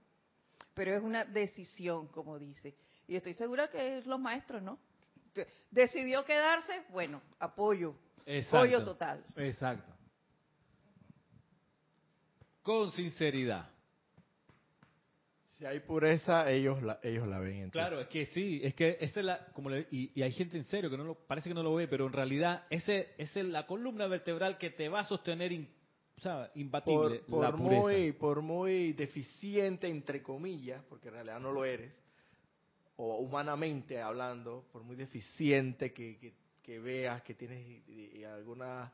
[0.73, 2.75] Pero es una decisión, como dice.
[3.07, 4.79] Y estoy segura que los maestros, ¿no?
[5.71, 7.95] Decidió quedarse, bueno, apoyo,
[8.29, 8.85] Exacto.
[8.85, 9.25] total.
[9.37, 9.91] Exacto.
[12.61, 13.67] Con sinceridad.
[15.57, 17.71] Si hay pureza, ellos la, ellos la ven.
[17.71, 20.89] Claro, es que sí, es que esa es la, como y, hay gente en serio
[20.89, 24.07] que no lo, parece que no lo ve, pero en realidad ese, es la columna
[24.07, 25.51] vertebral que te va a sostener,
[26.17, 31.51] o sea, imbatible, por, la Muy, por muy deficiente, entre comillas, porque en realidad no
[31.51, 31.91] lo eres,
[32.95, 38.91] o humanamente hablando, por muy deficiente que que veas que tienes algunas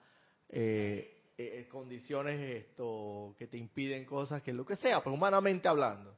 [0.49, 6.17] eh, eh, condiciones esto que te impiden cosas, que lo que sea, pues humanamente hablando.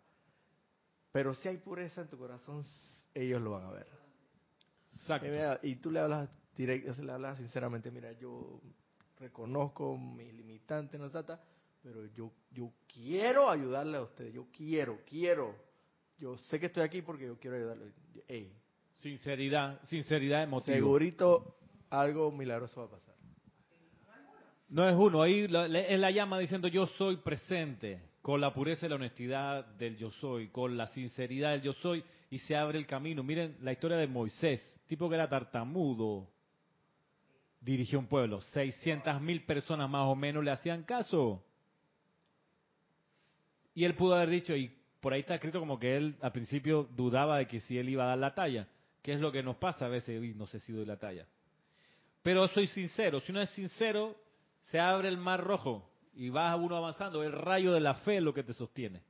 [1.12, 2.64] Pero si hay pureza en tu corazón,
[3.14, 3.88] ellos lo van a ver.
[4.94, 5.28] Exacto.
[5.64, 8.62] Y, tú le hablas directo, le hablas sinceramente, mira, yo
[9.20, 11.42] reconozco mis limitantes, no trata,
[11.82, 15.56] pero yo yo quiero ayudarle a usted, yo quiero, quiero.
[16.18, 17.94] Yo sé que estoy aquí porque yo quiero ayudarle.
[18.28, 18.57] Hey,
[18.98, 20.76] Sinceridad, sinceridad emotiva.
[20.76, 21.56] Segurito
[21.90, 23.16] algo milagroso va a pasar.
[24.70, 28.90] No es uno, ahí es la llama diciendo yo soy presente, con la pureza y
[28.90, 32.86] la honestidad del yo soy, con la sinceridad del yo soy, y se abre el
[32.86, 33.24] camino.
[33.24, 36.28] Miren la historia de Moisés, tipo que era tartamudo,
[37.62, 41.42] dirigió un pueblo, 600 mil personas más o menos le hacían caso.
[43.74, 46.90] Y él pudo haber dicho, y por ahí está escrito como que él al principio
[46.96, 48.68] dudaba de que si él iba a dar la talla
[49.08, 51.26] que es lo que nos pasa a veces, no sé si doy la talla.
[52.22, 54.18] Pero soy sincero, si uno es sincero,
[54.64, 58.22] se abre el mar rojo y va uno avanzando, el rayo de la fe es
[58.22, 59.02] lo que te sostiene.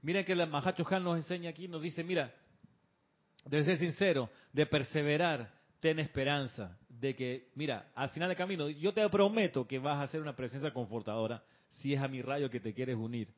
[0.00, 2.32] Miren que el Mahacho Han nos enseña aquí, nos dice, mira,
[3.44, 8.94] de ser sincero, de perseverar, ten esperanza, de que, mira, al final del camino, yo
[8.94, 12.60] te prometo que vas a ser una presencia confortadora si es a mi rayo que
[12.60, 13.28] te quieres unir.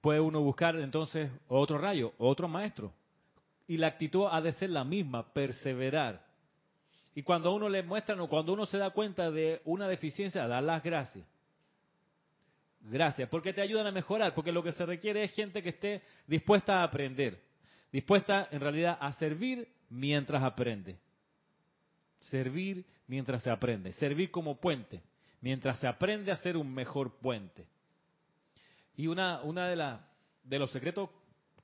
[0.00, 2.92] Puede uno buscar entonces otro rayo, otro maestro.
[3.66, 6.24] Y la actitud ha de ser la misma, perseverar.
[7.14, 10.62] Y cuando uno le muestran o cuando uno se da cuenta de una deficiencia, dar
[10.62, 11.26] las gracias.
[12.82, 16.02] Gracias, porque te ayudan a mejorar, porque lo que se requiere es gente que esté
[16.26, 17.38] dispuesta a aprender,
[17.92, 20.98] dispuesta en realidad a servir mientras aprende.
[22.20, 23.92] Servir mientras se aprende.
[23.92, 25.02] Servir como puente.
[25.40, 27.66] Mientras se aprende a ser un mejor puente.
[29.00, 30.06] Y una, una de, la,
[30.44, 31.08] de los secretos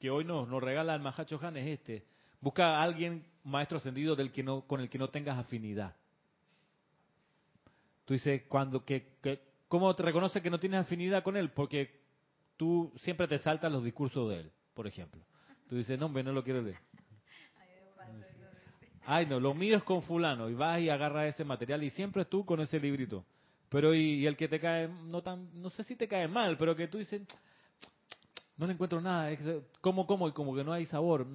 [0.01, 2.07] que hoy nos, nos regala el Mahacho Han es este.
[2.41, 5.95] Busca a alguien, maestro ascendido, del que no, con el que no tengas afinidad.
[8.07, 11.51] Tú dices, cuando, que, que, ¿cómo te reconoce que no tienes afinidad con él?
[11.51, 12.01] Porque
[12.57, 15.21] tú siempre te saltas los discursos de él, por ejemplo.
[15.69, 16.79] Tú dices, no, hombre, no lo quiero leer.
[19.05, 20.49] Ay, no, lo mío es con fulano.
[20.49, 23.27] Y vas y agarras ese material y siempre es tú con ese librito.
[23.69, 26.77] Pero y, el que te cae, no tan, no sé si te cae mal, pero
[26.77, 27.23] que tú dices,
[28.57, 29.41] no le encuentro nada, es,
[29.81, 31.27] como, como, y como que no hay sabor.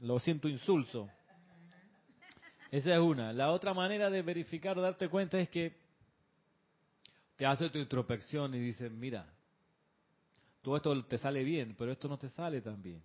[0.00, 1.08] Lo siento insulso.
[2.70, 3.32] Esa es una.
[3.32, 5.76] La otra manera de verificar, darte cuenta es que
[7.36, 9.26] te hace tu introspección y dices, mira,
[10.62, 13.02] todo esto te sale bien, pero esto no te sale tan bien.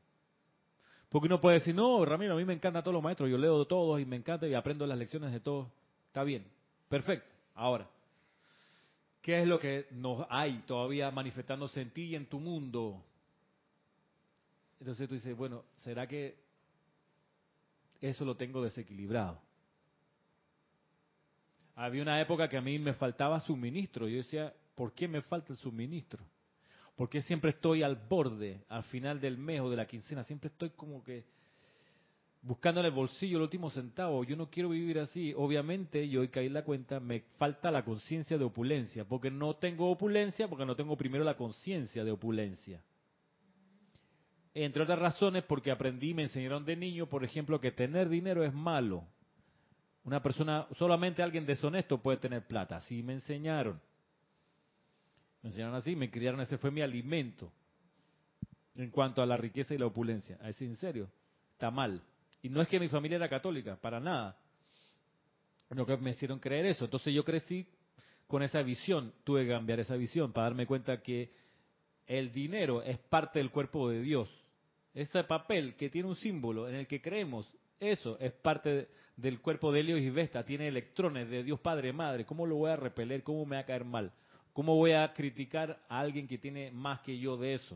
[1.10, 3.60] Porque uno puede decir, no, Ramiro, a mí me encantan todos los maestros, yo leo
[3.60, 5.70] de todos y me encanta y aprendo las lecciones de todos.
[6.08, 6.46] Está bien,
[6.90, 7.34] perfecto.
[7.54, 7.90] Ahora,
[9.26, 13.04] ¿qué es lo que nos hay todavía manifestándose en ti y en tu mundo?
[14.80, 16.38] Entonces tú dices, bueno, ¿será que
[18.00, 19.42] eso lo tengo desequilibrado?
[21.74, 24.08] Había una época que a mí me faltaba suministro.
[24.08, 26.24] Yo decía, ¿por qué me falta el suministro?
[26.96, 30.70] porque siempre estoy al borde, al final del mes o de la quincena, siempre estoy
[30.72, 31.26] como que
[32.46, 35.34] buscando el bolsillo el último centavo, yo no quiero vivir así.
[35.36, 39.56] Obviamente, yo hoy caí en la cuenta, me falta la conciencia de opulencia, porque no
[39.56, 42.82] tengo opulencia, porque no tengo primero la conciencia de opulencia.
[44.54, 48.54] Entre otras razones, porque aprendí, me enseñaron de niño, por ejemplo, que tener dinero es
[48.54, 49.04] malo.
[50.04, 53.82] Una persona, solamente alguien deshonesto puede tener plata, así me enseñaron.
[55.42, 57.52] Me enseñaron así, me criaron, ese fue mi alimento
[58.76, 60.38] en cuanto a la riqueza y la opulencia.
[60.44, 61.10] Es en serio,
[61.54, 62.02] está mal.
[62.46, 64.38] Y no es que mi familia era católica, para nada.
[65.72, 66.86] No que me hicieron creer eso.
[66.86, 67.68] Entonces yo crecí
[68.28, 71.32] con esa visión, tuve que cambiar esa visión para darme cuenta que
[72.06, 74.30] el dinero es parte del cuerpo de Dios.
[74.94, 79.72] Ese papel que tiene un símbolo en el que creemos, eso es parte del cuerpo
[79.72, 82.28] de Helios y Vesta, tiene electrones de Dios Padre, Madre.
[82.28, 83.24] ¿Cómo lo voy a repeler?
[83.24, 84.12] ¿Cómo me va a caer mal?
[84.54, 87.76] ¿Cómo voy a criticar a alguien que tiene más que yo de eso?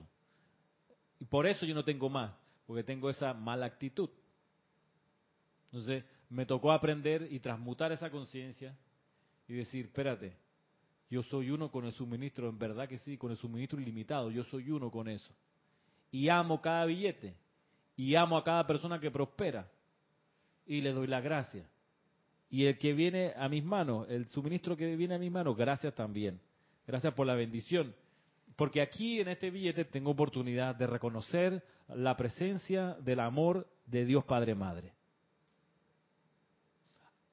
[1.20, 2.36] Y por eso yo no tengo más,
[2.68, 4.12] porque tengo esa mala actitud.
[5.72, 8.76] Entonces, me tocó aprender y transmutar esa conciencia
[9.48, 10.36] y decir, espérate,
[11.10, 14.44] yo soy uno con el suministro, en verdad que sí, con el suministro ilimitado, yo
[14.46, 15.34] soy uno con eso.
[16.12, 17.36] Y amo cada billete,
[17.96, 19.70] y amo a cada persona que prospera,
[20.66, 21.68] y le doy la gracia.
[22.52, 25.94] Y el que viene a mis manos, el suministro que viene a mis manos, gracias
[25.96, 26.40] también.
[26.86, 27.94] Gracias por la bendición.
[28.56, 34.26] Porque aquí en este billete tengo oportunidad de reconocer la presencia del amor de Dios
[34.26, 34.94] Padre Madre.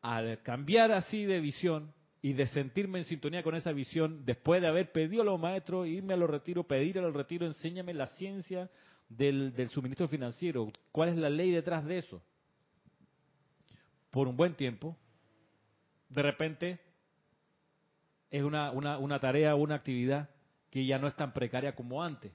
[0.06, 1.92] Al cambiar así de visión
[2.22, 5.88] y de sentirme en sintonía con esa visión, después de haber pedido a los maestros,
[5.88, 8.70] irme a los retiros, pedir a los retiros, enséñame la ciencia
[9.08, 10.70] del, del suministro financiero.
[10.92, 12.22] ¿Cuál es la ley detrás de eso?
[14.12, 14.96] Por un buen tiempo,
[16.08, 16.80] de repente
[18.30, 20.30] es una, una, una tarea, una actividad
[20.70, 22.30] que ya no es tan precaria como antes.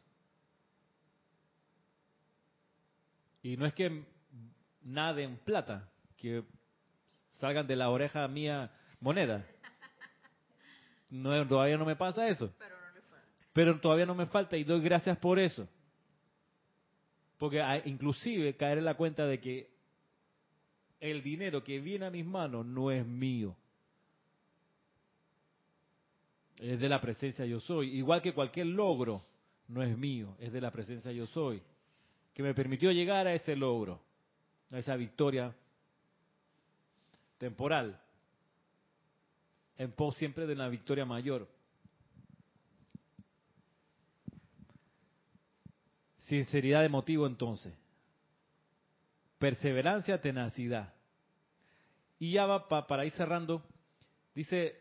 [3.41, 4.03] Y no es que
[4.81, 6.43] nada en plata, que
[7.41, 8.71] salgan de la oreja mía
[9.01, 9.45] moneda.
[11.09, 12.53] No, todavía no me pasa eso.
[12.57, 12.75] Pero,
[13.51, 15.67] Pero todavía no me falta y doy gracias por eso.
[17.37, 19.69] Porque inclusive caer en la cuenta de que
[20.99, 23.57] el dinero que viene a mis manos no es mío
[26.59, 27.97] es de la presencia yo soy.
[27.97, 29.25] Igual que cualquier logro
[29.67, 31.61] no es mío, es de la presencia yo soy.
[32.35, 33.99] Que me permitió llegar a ese logro,
[34.69, 35.55] a esa victoria
[37.41, 37.99] temporal,
[39.75, 41.49] en pos siempre de una victoria mayor.
[46.17, 47.73] Sinceridad de motivo entonces.
[49.39, 50.93] Perseverancia, tenacidad.
[52.19, 53.63] Y ya va para ir cerrando.
[54.35, 54.79] Dice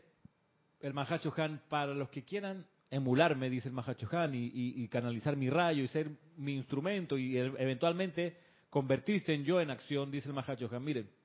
[0.81, 5.49] el Mahacho Han, para los que quieran emularme, dice el Mahacho Han, y, canalizar mi
[5.49, 8.37] rayo y ser mi instrumento y eventualmente
[8.69, 10.85] convertirse en yo en acción, dice el Mahacho Han.
[10.85, 11.20] Miren,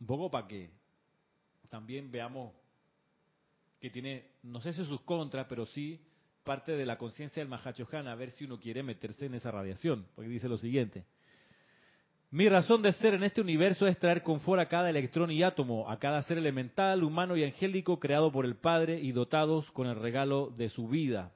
[0.00, 0.70] un poco para que
[1.68, 2.52] también veamos
[3.80, 6.00] que tiene, no sé si sus contras, pero sí
[6.44, 9.50] parte de la conciencia del Mahacho Han, a ver si uno quiere meterse en esa
[9.50, 11.04] radiación, porque dice lo siguiente.
[12.30, 15.88] Mi razón de ser en este universo es traer confort a cada electrón y átomo,
[15.88, 19.96] a cada ser elemental, humano y angélico creado por el Padre y dotados con el
[19.96, 21.32] regalo de su vida.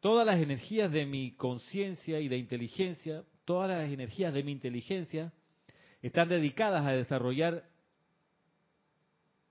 [0.00, 5.32] Todas las energías de mi conciencia y de inteligencia, todas las energías de mi inteligencia
[6.06, 7.64] están dedicadas a desarrollar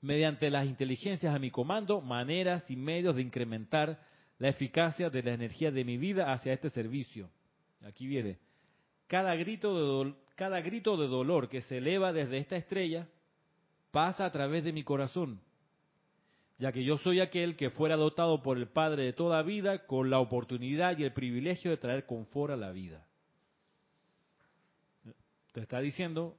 [0.01, 3.99] mediante las inteligencias a mi comando, maneras y medios de incrementar
[4.38, 7.32] la eficacia de la energía de mi vida hacia este servicio.
[7.84, 8.38] Aquí viene.
[9.08, 13.08] Cada grito de, cada grito de dolor que se eleva desde esta estrella
[13.89, 15.41] pasa a través de mi corazón,
[16.60, 20.12] ya que yo soy aquel que fuera dotado por el Padre de toda vida con
[20.12, 23.08] la oportunidad y el privilegio de traer confort a la vida.
[25.54, 26.36] Te está diciendo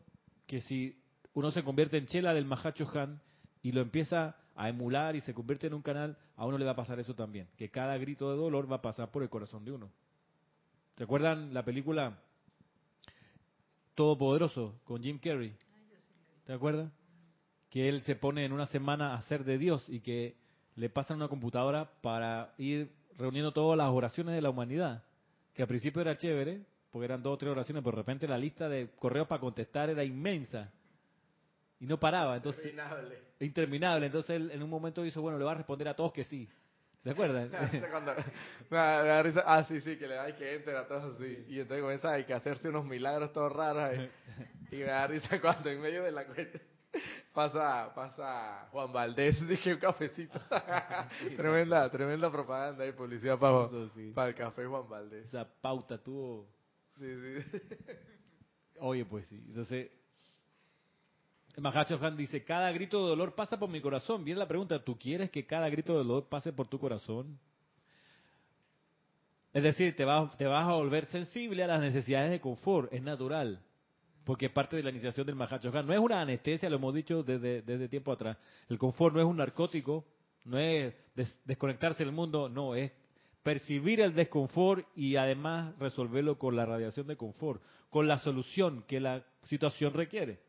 [0.46, 1.00] que si
[1.32, 3.20] uno se convierte en chela del Mahacho Han
[3.62, 6.72] y lo empieza a emular y se convierte en un canal, a uno le va
[6.72, 9.64] a pasar eso también, que cada grito de dolor va a pasar por el corazón
[9.64, 9.90] de uno.
[10.96, 12.20] ¿Se acuerdan la película
[13.94, 15.56] Todopoderoso con Jim Carrey?
[16.46, 16.92] ¿Te acuerdas?
[17.70, 20.36] Que él se pone en una semana a ser de Dios y que
[20.76, 25.04] le pasan una computadora para ir reuniendo todas las oraciones de la humanidad.
[25.54, 26.64] Que al principio era chévere,
[26.94, 29.90] porque eran dos o tres oraciones, pero de repente la lista de correos para contestar
[29.90, 30.70] era inmensa.
[31.80, 33.18] Y no paraba, entonces Interminable.
[33.40, 34.06] interminable.
[34.06, 36.48] Entonces él en un momento dijo, bueno, le va a responder a todos que sí.
[37.02, 37.50] ¿Se acuerdan?
[37.90, 38.14] Cuando-
[38.70, 39.42] me da- me da risa.
[39.44, 41.44] Ah, sí, sí, que le da y que entra a todos así.
[41.48, 44.08] Y entonces comienza a que hacerse unos milagros todos raros ahí.
[44.70, 46.60] Y me da risa cuando en medio de la cuenta
[47.32, 50.40] pasa, pasa Juan Valdés, dije un cafecito.
[51.36, 54.12] tremenda, tremenda propaganda y publicidad para, sí.
[54.14, 55.26] para el café Juan Valdés.
[55.26, 56.53] Esa pauta tuvo...
[56.98, 57.58] Sí, sí.
[58.80, 59.36] Oye, pues sí.
[59.48, 59.90] Entonces,
[61.56, 64.24] Mahacho Han dice, cada grito de dolor pasa por mi corazón.
[64.24, 67.38] Viene la pregunta, ¿tú quieres que cada grito de dolor pase por tu corazón?
[69.52, 73.02] Es decir, te vas, te vas a volver sensible a las necesidades de confort, es
[73.02, 73.60] natural,
[74.24, 75.86] porque es parte de la iniciación del Mahacho Han.
[75.86, 78.36] No es una anestesia, lo hemos dicho desde, desde tiempo atrás.
[78.68, 80.04] El confort no es un narcótico,
[80.44, 82.90] no es des- desconectarse del mundo, no, es
[83.44, 88.98] percibir el desconfort y además resolverlo con la radiación de confort, con la solución que
[88.98, 90.40] la situación requiere.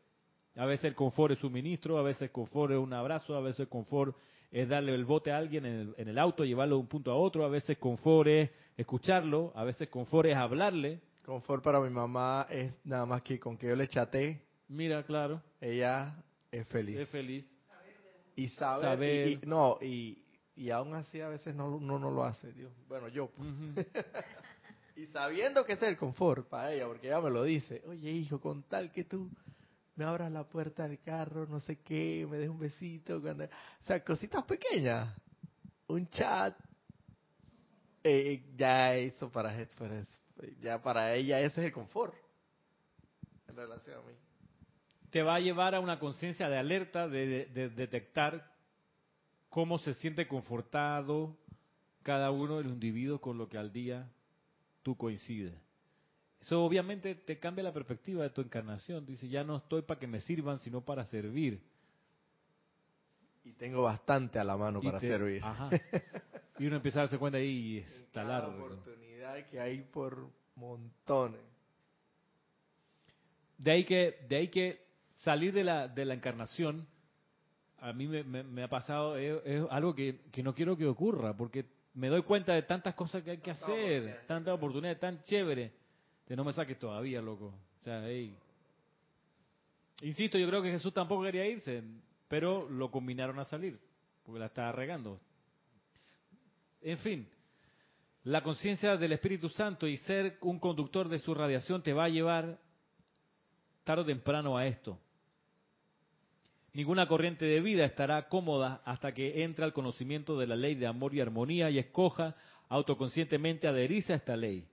[0.56, 3.60] A veces el confort es suministro, a veces el confort es un abrazo, a veces
[3.60, 4.16] el confort
[4.50, 7.10] es darle el bote a alguien en el, en el auto, llevarlo de un punto
[7.12, 11.00] a otro, a veces confort es escucharlo, a veces confort es hablarle.
[11.24, 15.42] Confort para mi mamá es nada más que con que yo le chaté, Mira, claro,
[15.60, 16.16] ella
[16.50, 16.98] es feliz.
[16.98, 17.44] es feliz.
[18.34, 19.28] y saber, Saber.
[19.28, 20.18] Y, y- no y,
[20.56, 22.72] y aún así a veces no no, no lo hace Dios.
[22.88, 23.48] Bueno yo pues.
[24.96, 28.40] Y sabiendo que es el confort para ella porque ella me lo dice oye hijo
[28.40, 29.30] con tal que tú
[29.94, 33.44] me abras la puerta del carro no sé qué me des un besito cuando...
[33.44, 33.48] o
[33.82, 35.14] sea cositas pequeñas.
[35.88, 36.56] Un chat
[38.02, 40.04] eh, ya eso para, para
[40.60, 42.14] ya para ella ese es el confort
[43.48, 44.14] en relación a mí.
[45.10, 48.50] Te va a llevar a una conciencia de alerta, de, de- de detectar
[49.56, 51.34] cómo se siente confortado
[52.02, 54.06] cada uno de los individuos con lo que al día
[54.82, 55.54] tú coincides.
[56.42, 59.06] Eso obviamente te cambia la perspectiva de tu encarnación.
[59.06, 61.62] Dice, ya no estoy para que me sirvan, sino para servir.
[63.44, 65.70] y tengo bastante a la mano Y para te- servir Ajá.
[66.58, 68.62] Y uno empieza a darse cuenta ahí y está cada largo.
[68.62, 71.40] oportunidad que hay por montones.
[73.56, 74.84] De ahí que, de ahí que
[75.14, 76.86] salir de la, de la encarnación,
[77.80, 80.86] a mí me, me- me ha pasado, es, es algo que, que no quiero que
[80.86, 85.22] ocurra, porque me doy cuenta de tantas cosas que hay que hacer, tantas oportunidades tan
[85.22, 85.72] chéveres,
[86.26, 87.46] que no me saques todavía, loco.
[87.80, 88.36] O sea, hey.
[90.02, 91.82] Insisto, yo creo que Jesús tampoco quería irse,
[92.28, 93.78] pero lo combinaron a salir,
[94.24, 95.18] porque la estaba regando.
[96.82, 97.28] En fin,
[98.24, 102.08] la conciencia del Espíritu Santo y ser un conductor de su radiación te va a
[102.08, 102.58] llevar
[103.84, 104.98] tarde o temprano a esto.
[106.76, 110.86] Ninguna corriente de vida estará cómoda hasta que entre al conocimiento de la ley de
[110.86, 112.36] amor y armonía y escoja
[112.68, 114.68] autoconscientemente adherirse a esta ley.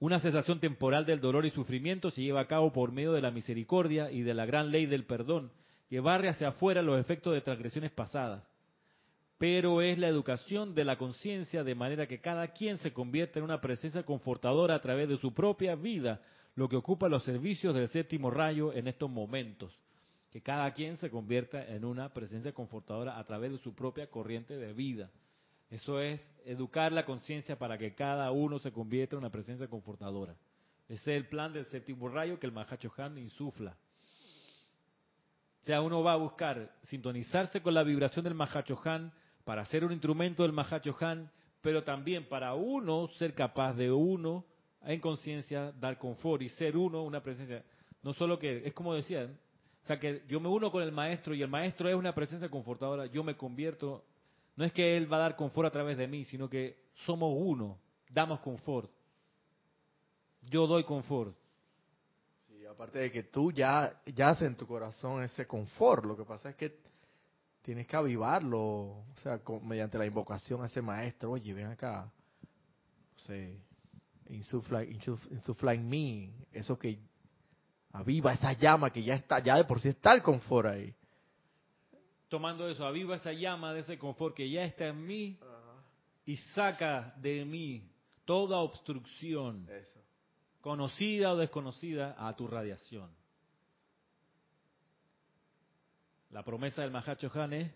[0.00, 3.30] Una cesación temporal del dolor y sufrimiento se lleva a cabo por medio de la
[3.30, 5.52] misericordia y de la gran ley del perdón,
[5.90, 8.42] que barre hacia afuera los efectos de transgresiones pasadas.
[9.36, 13.44] Pero es la educación de la conciencia de manera que cada quien se convierta en
[13.44, 16.22] una presencia confortadora a través de su propia vida,
[16.54, 19.78] lo que ocupa los servicios del séptimo rayo en estos momentos.
[20.32, 24.56] Que cada quien se convierta en una presencia confortadora a través de su propia corriente
[24.56, 25.10] de vida.
[25.70, 30.34] Eso es educar la conciencia para que cada uno se convierta en una presencia confortadora.
[30.88, 33.76] Ese es el plan del séptimo rayo que el Mahacho Han insufla.
[35.62, 39.12] O sea, uno va a buscar sintonizarse con la vibración del Mahacho Han
[39.44, 41.30] para ser un instrumento del Mahacho Han,
[41.60, 44.44] pero también para uno ser capaz de uno,
[44.82, 47.64] en conciencia, dar confort y ser uno una presencia.
[48.02, 49.38] No solo que, es como decían,
[49.82, 52.48] o sea, que yo me uno con el maestro y el maestro es una presencia
[52.48, 54.04] confortadora, yo me convierto,
[54.56, 56.76] no es que él va a dar confort a través de mí, sino que
[57.06, 57.78] somos uno,
[58.10, 58.90] damos confort.
[60.50, 61.34] Yo doy confort.
[62.48, 66.24] Sí, aparte de que tú ya, ya haces en tu corazón ese confort, lo que
[66.24, 66.78] pasa es que
[67.62, 72.10] tienes que avivarlo, o sea, mediante la invocación a ese maestro, oye, ven acá,
[73.16, 73.48] o sea,
[74.28, 76.98] insufla, insuf- insufla en mí, eso que
[77.92, 80.94] aviva esa llama que ya está, ya de por sí está el confort ahí.
[82.28, 85.38] Tomando eso, aviva esa llama de ese confort que ya está en mí
[86.24, 87.90] y saca de mí
[88.24, 90.00] toda obstrucción, Eso.
[90.60, 93.10] conocida o desconocida, a tu radiación.
[96.30, 97.72] La promesa del Mahacho Han es,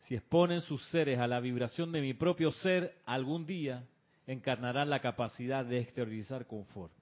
[0.00, 3.88] si exponen sus seres a la vibración de mi propio ser, algún día
[4.26, 6.92] encarnarán la capacidad de exteriorizar confort.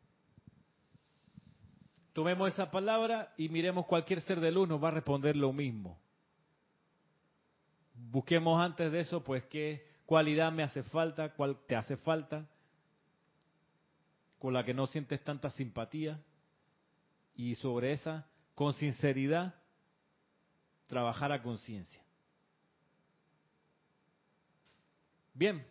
[2.12, 5.98] Tomemos esa palabra y miremos cualquier ser de luz nos va a responder lo mismo.
[7.94, 12.46] Busquemos antes de eso, pues, qué cualidad me hace falta, cuál te hace falta,
[14.38, 16.20] con la que no sientes tanta simpatía,
[17.34, 19.54] y sobre esa, con sinceridad,
[20.86, 22.02] trabajar a conciencia.
[25.32, 25.64] Bien,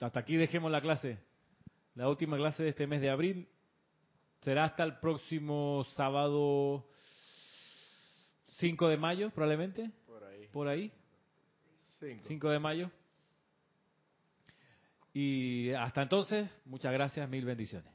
[0.00, 1.18] hasta aquí dejemos la clase.
[1.96, 3.48] La última clase de este mes de abril
[4.44, 6.86] será hasta el próximo sábado
[8.58, 10.48] 5 de mayo, probablemente, Por ahí.
[10.52, 10.92] por ahí.
[11.98, 12.24] Cinco.
[12.26, 12.90] 5 de mayo.
[15.14, 17.93] Y hasta entonces, muchas gracias, mil bendiciones.